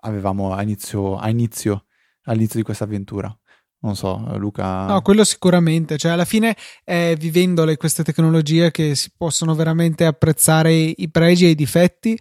[0.00, 1.86] avevamo a inizio, a inizio,
[2.24, 3.36] all'inizio di questa avventura.
[3.78, 4.86] Non so, Luca.
[4.86, 5.96] No, quello sicuramente.
[5.96, 11.50] Cioè, alla fine è vivendole queste tecnologie che si possono veramente apprezzare i pregi e
[11.50, 12.18] i difetti.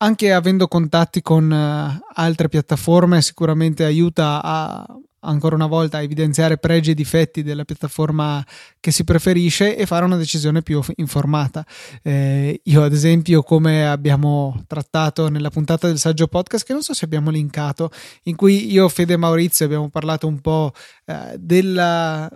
[0.00, 4.86] Anche avendo contatti con uh, altre piattaforme, sicuramente aiuta a,
[5.20, 8.44] ancora una volta evidenziare pregi e difetti della piattaforma
[8.80, 11.64] che si preferisce e fare una decisione più informata.
[12.02, 16.94] Eh, io, ad esempio, come abbiamo trattato nella puntata del saggio podcast, che non so
[16.94, 17.90] se abbiamo linkato,
[18.24, 20.72] in cui io, Fede e Maurizio abbiamo parlato un po'
[21.06, 22.30] eh, della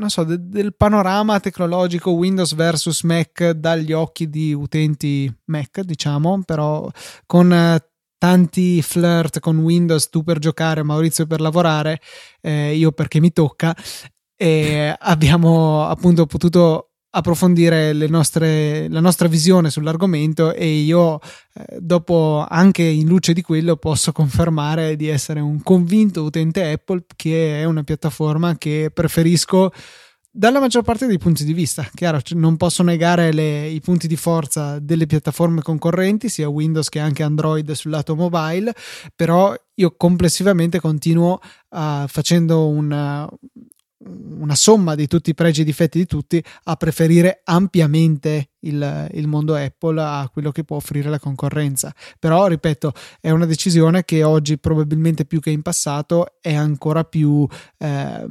[0.00, 6.42] non so, de- del panorama tecnologico Windows versus Mac dagli occhi di utenti Mac, diciamo,
[6.44, 6.90] però
[7.26, 7.89] con eh,
[8.20, 12.00] tanti flirt con Windows, tu per giocare, Maurizio per lavorare,
[12.42, 13.74] eh, io perché mi tocca,
[14.36, 21.18] e abbiamo appunto potuto approfondire nostre, la nostra visione sull'argomento e io
[21.54, 27.04] eh, dopo anche in luce di quello posso confermare di essere un convinto utente Apple
[27.16, 29.72] che è una piattaforma che preferisco
[30.30, 31.88] dalla maggior parte dei punti di vista.
[31.92, 37.00] Chiaro, non posso negare le, i punti di forza delle piattaforme concorrenti, sia Windows che
[37.00, 38.72] anche Android sul lato mobile,
[39.16, 43.28] però io complessivamente continuo uh, facendo una,
[44.02, 49.26] una somma di tutti i pregi e difetti di tutti a preferire ampiamente il, il,
[49.26, 51.92] mondo Apple a quello che può offrire la concorrenza.
[52.18, 57.46] Però, ripeto, è una decisione che oggi, probabilmente più che in passato, è ancora più.
[57.78, 58.26] Eh,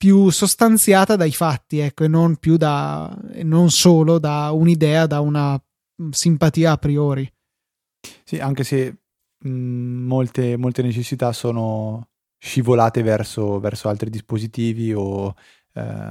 [0.00, 5.62] più sostanziata dai fatti, ecco, e non più da non solo da un'idea, da una
[6.02, 7.30] mm, simpatia a priori.
[8.24, 8.96] Sì, anche se
[9.40, 15.34] mh, mm, molte, molte, necessità sono scivolate verso, verso altri dispositivi o
[15.74, 16.08] ehm,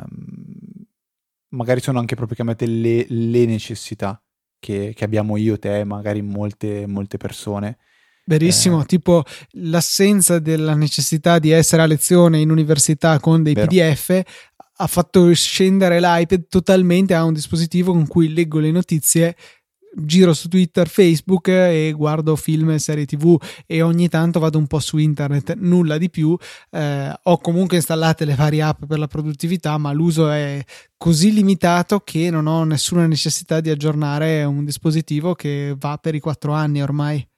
[1.55, 4.21] magari sono anche proprio chiamate le, le necessità
[4.59, 7.79] che, che, abbiamo io, te, magari molte, molte persone
[8.29, 8.85] Verissimo, eh.
[8.85, 9.23] tipo
[9.53, 13.67] l'assenza della necessità di essere a lezione in università con dei Vero.
[13.67, 14.21] PDF
[14.81, 19.35] ha fatto scendere l'iPad totalmente a un dispositivo con cui leggo le notizie
[19.95, 24.67] giro su Twitter, Facebook e guardo film e serie TV e ogni tanto vado un
[24.67, 26.37] po' su internet, nulla di più.
[26.69, 30.63] Eh, ho comunque installate le varie app per la produttività, ma l'uso è
[30.97, 36.19] così limitato che non ho nessuna necessità di aggiornare un dispositivo che va per i
[36.19, 37.28] quattro anni ormai.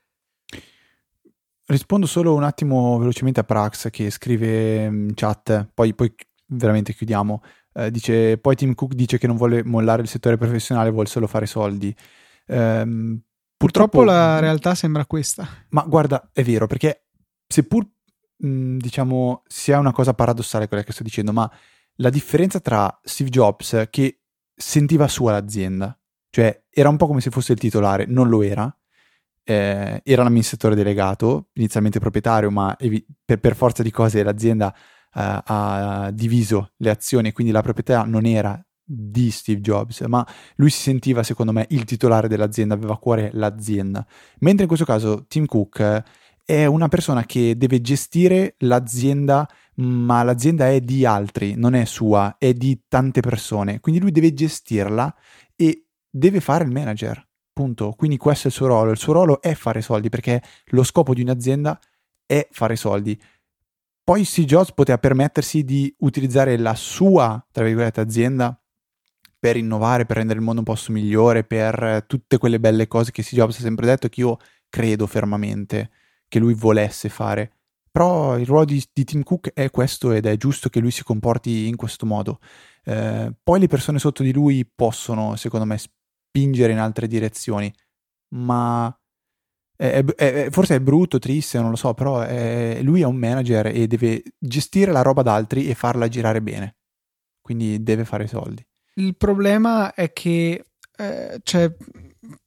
[1.72, 6.14] Rispondo solo un attimo velocemente a Prax che scrive in chat, poi, poi
[6.48, 7.42] veramente chiudiamo.
[7.74, 11.28] Eh, dice, poi Tim Cook dice che non vuole mollare il settore professionale, vuole solo
[11.28, 11.88] fare soldi.
[12.46, 13.22] Eh, purtroppo,
[13.56, 15.48] purtroppo la realtà sembra questa.
[15.70, 17.06] Ma guarda, è vero, perché
[17.48, 17.88] seppur
[18.36, 21.50] mh, diciamo sia una cosa paradossale quella che sto dicendo, ma
[21.96, 25.98] la differenza tra Steve Jobs che sentiva sua l'azienda,
[26.30, 28.76] cioè era un po' come se fosse il titolare, non lo era,
[29.44, 35.42] eh, era l'amministratore delegato, inizialmente proprietario, ma evi- per, per, forza di cose l'azienda eh,
[35.44, 40.26] ha diviso le azioni quindi la proprietà non era di Steve Jobs, ma
[40.56, 44.06] lui si sentiva, secondo me, il titolare dell'azienda, aveva a cuore l'azienda.
[44.40, 46.04] Mentre in questo caso Tim Cook
[46.44, 52.36] è una persona che deve gestire l'azienda, ma l'azienda è di altri, non è sua,
[52.38, 53.80] è di tante persone.
[53.80, 55.16] Quindi lui deve gestirla
[55.56, 57.26] e deve fare il manager.
[57.62, 57.94] Punto.
[57.96, 58.90] Quindi questo è il suo ruolo.
[58.90, 61.80] Il suo ruolo è fare soldi perché lo scopo di un'azienda
[62.26, 63.22] è fare soldi.
[64.04, 68.60] Poi Steve Jobs poteva permettersi di utilizzare la sua, tra virgolette, azienda
[69.38, 73.22] per innovare, per rendere il mondo un posto migliore, per tutte quelle belle cose che
[73.22, 74.38] Steve Jobs ha sempre detto che io
[74.68, 75.92] credo fermamente
[76.28, 77.58] che lui volesse fare.
[77.92, 81.04] Però il ruolo di, di Tim Cook è questo ed è giusto che lui si
[81.04, 82.40] comporti in questo modo.
[82.84, 85.78] Eh, poi le persone sotto di lui possono, secondo me,
[86.32, 87.74] spingere in altre direzioni,
[88.36, 88.94] ma
[89.76, 92.20] è, è, forse è brutto, triste, non lo so, però
[92.82, 96.78] lui è un manager e deve gestire la roba d'altri e farla girare bene.
[97.42, 98.66] Quindi deve fare soldi.
[98.96, 100.66] Il problema è che
[100.98, 101.76] eh, cioè,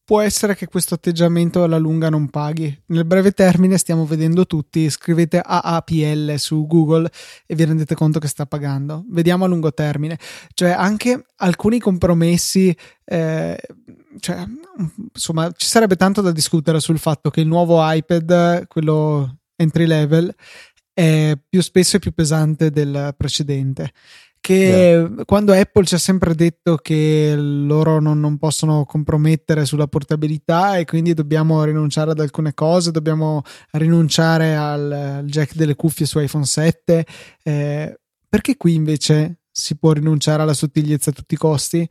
[0.05, 2.83] può essere che questo atteggiamento alla lunga non paghi.
[2.87, 7.11] Nel breve termine stiamo vedendo tutti, scrivete AAPL su Google
[7.47, 9.05] e vi rendete conto che sta pagando.
[9.09, 10.19] Vediamo a lungo termine.
[10.53, 13.59] Cioè anche alcuni compromessi, eh,
[14.21, 14.45] cioè,
[15.13, 20.35] insomma ci sarebbe tanto da discutere sul fatto che il nuovo iPad, quello entry level,
[20.93, 23.93] è più spesso e più pesante del precedente
[24.45, 25.25] che yeah.
[25.25, 30.85] quando Apple ci ha sempre detto che loro non, non, possono compromettere sulla portabilità e
[30.85, 33.41] quindi dobbiamo rinunciare ad alcune cose, dobbiamo
[33.71, 37.07] rinunciare al, al jack delle cuffie su iPhone 7,
[37.43, 41.89] eh, perché qui invece si può rinunciare alla sottigliezza a tutti i costi?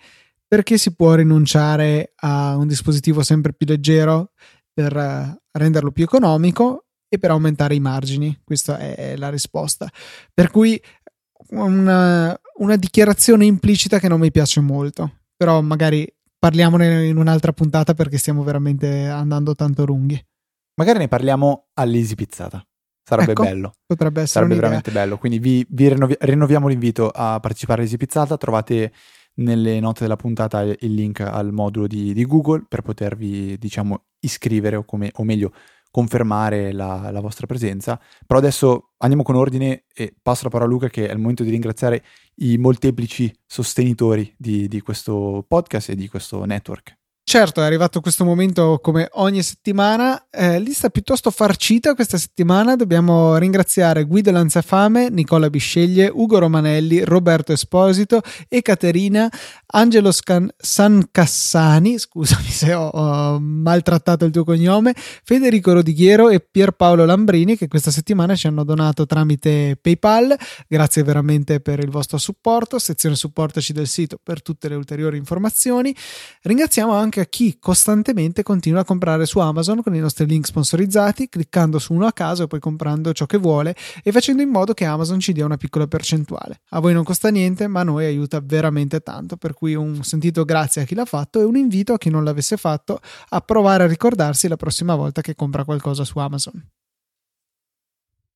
[0.48, 4.34] Perché si può rinunciare a un dispositivo sempre più leggero
[4.72, 8.40] per uh, renderlo più economico e per aumentare i margini?
[8.44, 9.90] Questa è la risposta.
[10.32, 10.80] Per cui
[11.62, 17.94] una, una dichiarazione implicita che non mi piace molto, però magari parliamone in un'altra puntata
[17.94, 20.22] perché stiamo veramente andando tanto lunghi.
[20.76, 22.66] Magari ne parliamo all'Easy Pizzata.
[23.06, 23.74] Sarebbe ecco, bello.
[23.86, 25.18] Potrebbe essere Sarebbe veramente bello.
[25.18, 28.38] Quindi vi, vi rinnovi- rinnoviamo l'invito a partecipare all'Easy Pizzata.
[28.38, 28.92] Trovate
[29.36, 34.78] nelle note della puntata il link al modulo di, di Google per potervi, diciamo, iscrivere
[34.78, 35.54] o, come, o meglio
[35.94, 38.02] confermare la, la, vostra presenza.
[38.26, 41.44] Però adesso andiamo con ordine e passo la parola a Luca che è il momento
[41.44, 42.04] di ringraziare
[42.38, 47.03] i molteplici sostenitori di, di questo podcast e di questo network.
[47.34, 53.38] Certo, è arrivato questo momento come ogni settimana, eh, lista piuttosto farcita questa settimana, dobbiamo
[53.38, 59.28] ringraziare Guido Lanzafame, Nicola Bisceglie, Ugo Romanelli, Roberto Esposito, Ekaterina,
[59.66, 67.04] Angelo Scan- Sancassani, scusami se ho, ho, maltrattato il tuo cognome, Federico Rodighiero e Pierpaolo
[67.04, 72.78] Lambrini che questa settimana ci hanno donato tramite PayPal, grazie veramente per il vostro supporto,
[72.78, 75.96] sezione supportaci del sito per tutte le ulteriori informazioni,
[76.44, 81.30] ringraziamo anche a chi costantemente continua a comprare su Amazon con i nostri link sponsorizzati,
[81.30, 84.74] cliccando su uno a caso e poi comprando ciò che vuole e facendo in modo
[84.74, 86.62] che Amazon ci dia una piccola percentuale.
[86.70, 90.46] A voi non costa niente, ma a noi aiuta veramente tanto, per cui un sentito
[90.46, 93.00] grazie a chi l'ha fatto e un invito a chi non l'avesse fatto
[93.30, 96.64] a provare a ricordarsi la prossima volta che compra qualcosa su Amazon.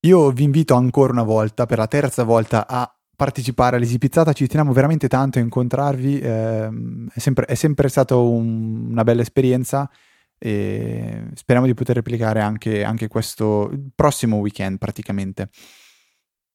[0.01, 4.45] Io vi invito ancora una volta, per la terza volta, a partecipare all'Easy Pizzata, ci
[4.45, 6.69] teniamo veramente tanto a incontrarvi, eh,
[7.11, 9.89] è, sempre, è sempre stata un, una bella esperienza
[10.37, 15.49] e speriamo di poter replicare anche, anche questo prossimo weekend praticamente.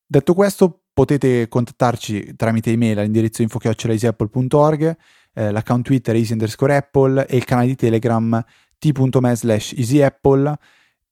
[0.07, 4.97] Detto questo, potete contattarci tramite email all'indirizzo info.easyapple.org,
[5.35, 8.41] eh, l'account Twitter easy underscore apple e il canale di Telegram
[8.79, 10.57] t.me slash easyapple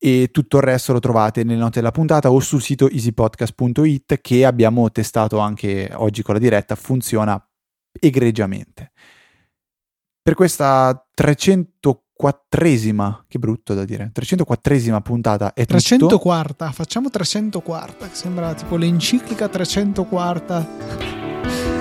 [0.03, 4.47] e tutto il resto lo trovate nelle note della puntata o sul sito easypodcast.it che
[4.47, 7.39] abbiamo testato anche oggi con la diretta, funziona
[8.01, 8.93] egregiamente.
[10.23, 16.73] Per questa 304esima, che brutto da dire, 304esima puntata è 304, tutto.
[16.73, 20.67] facciamo 304, che sembra tipo l'enciclica 304.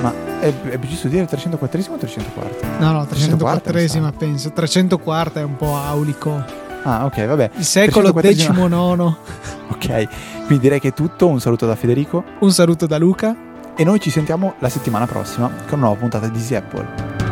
[0.02, 2.80] Ma è, è giusto dire 304esima o 304?
[2.80, 6.68] No, no, 304esima penso, 304 è un po' aulico.
[6.84, 7.52] Ah, ok, vabbè.
[7.56, 8.52] Il secolo XIX.
[9.72, 10.08] ok,
[10.46, 11.28] quindi direi che è tutto.
[11.28, 12.24] Un saluto da Federico.
[12.40, 13.36] Un saluto da Luca.
[13.76, 17.29] E noi ci sentiamo la settimana prossima con una nuova puntata di Easy Apple.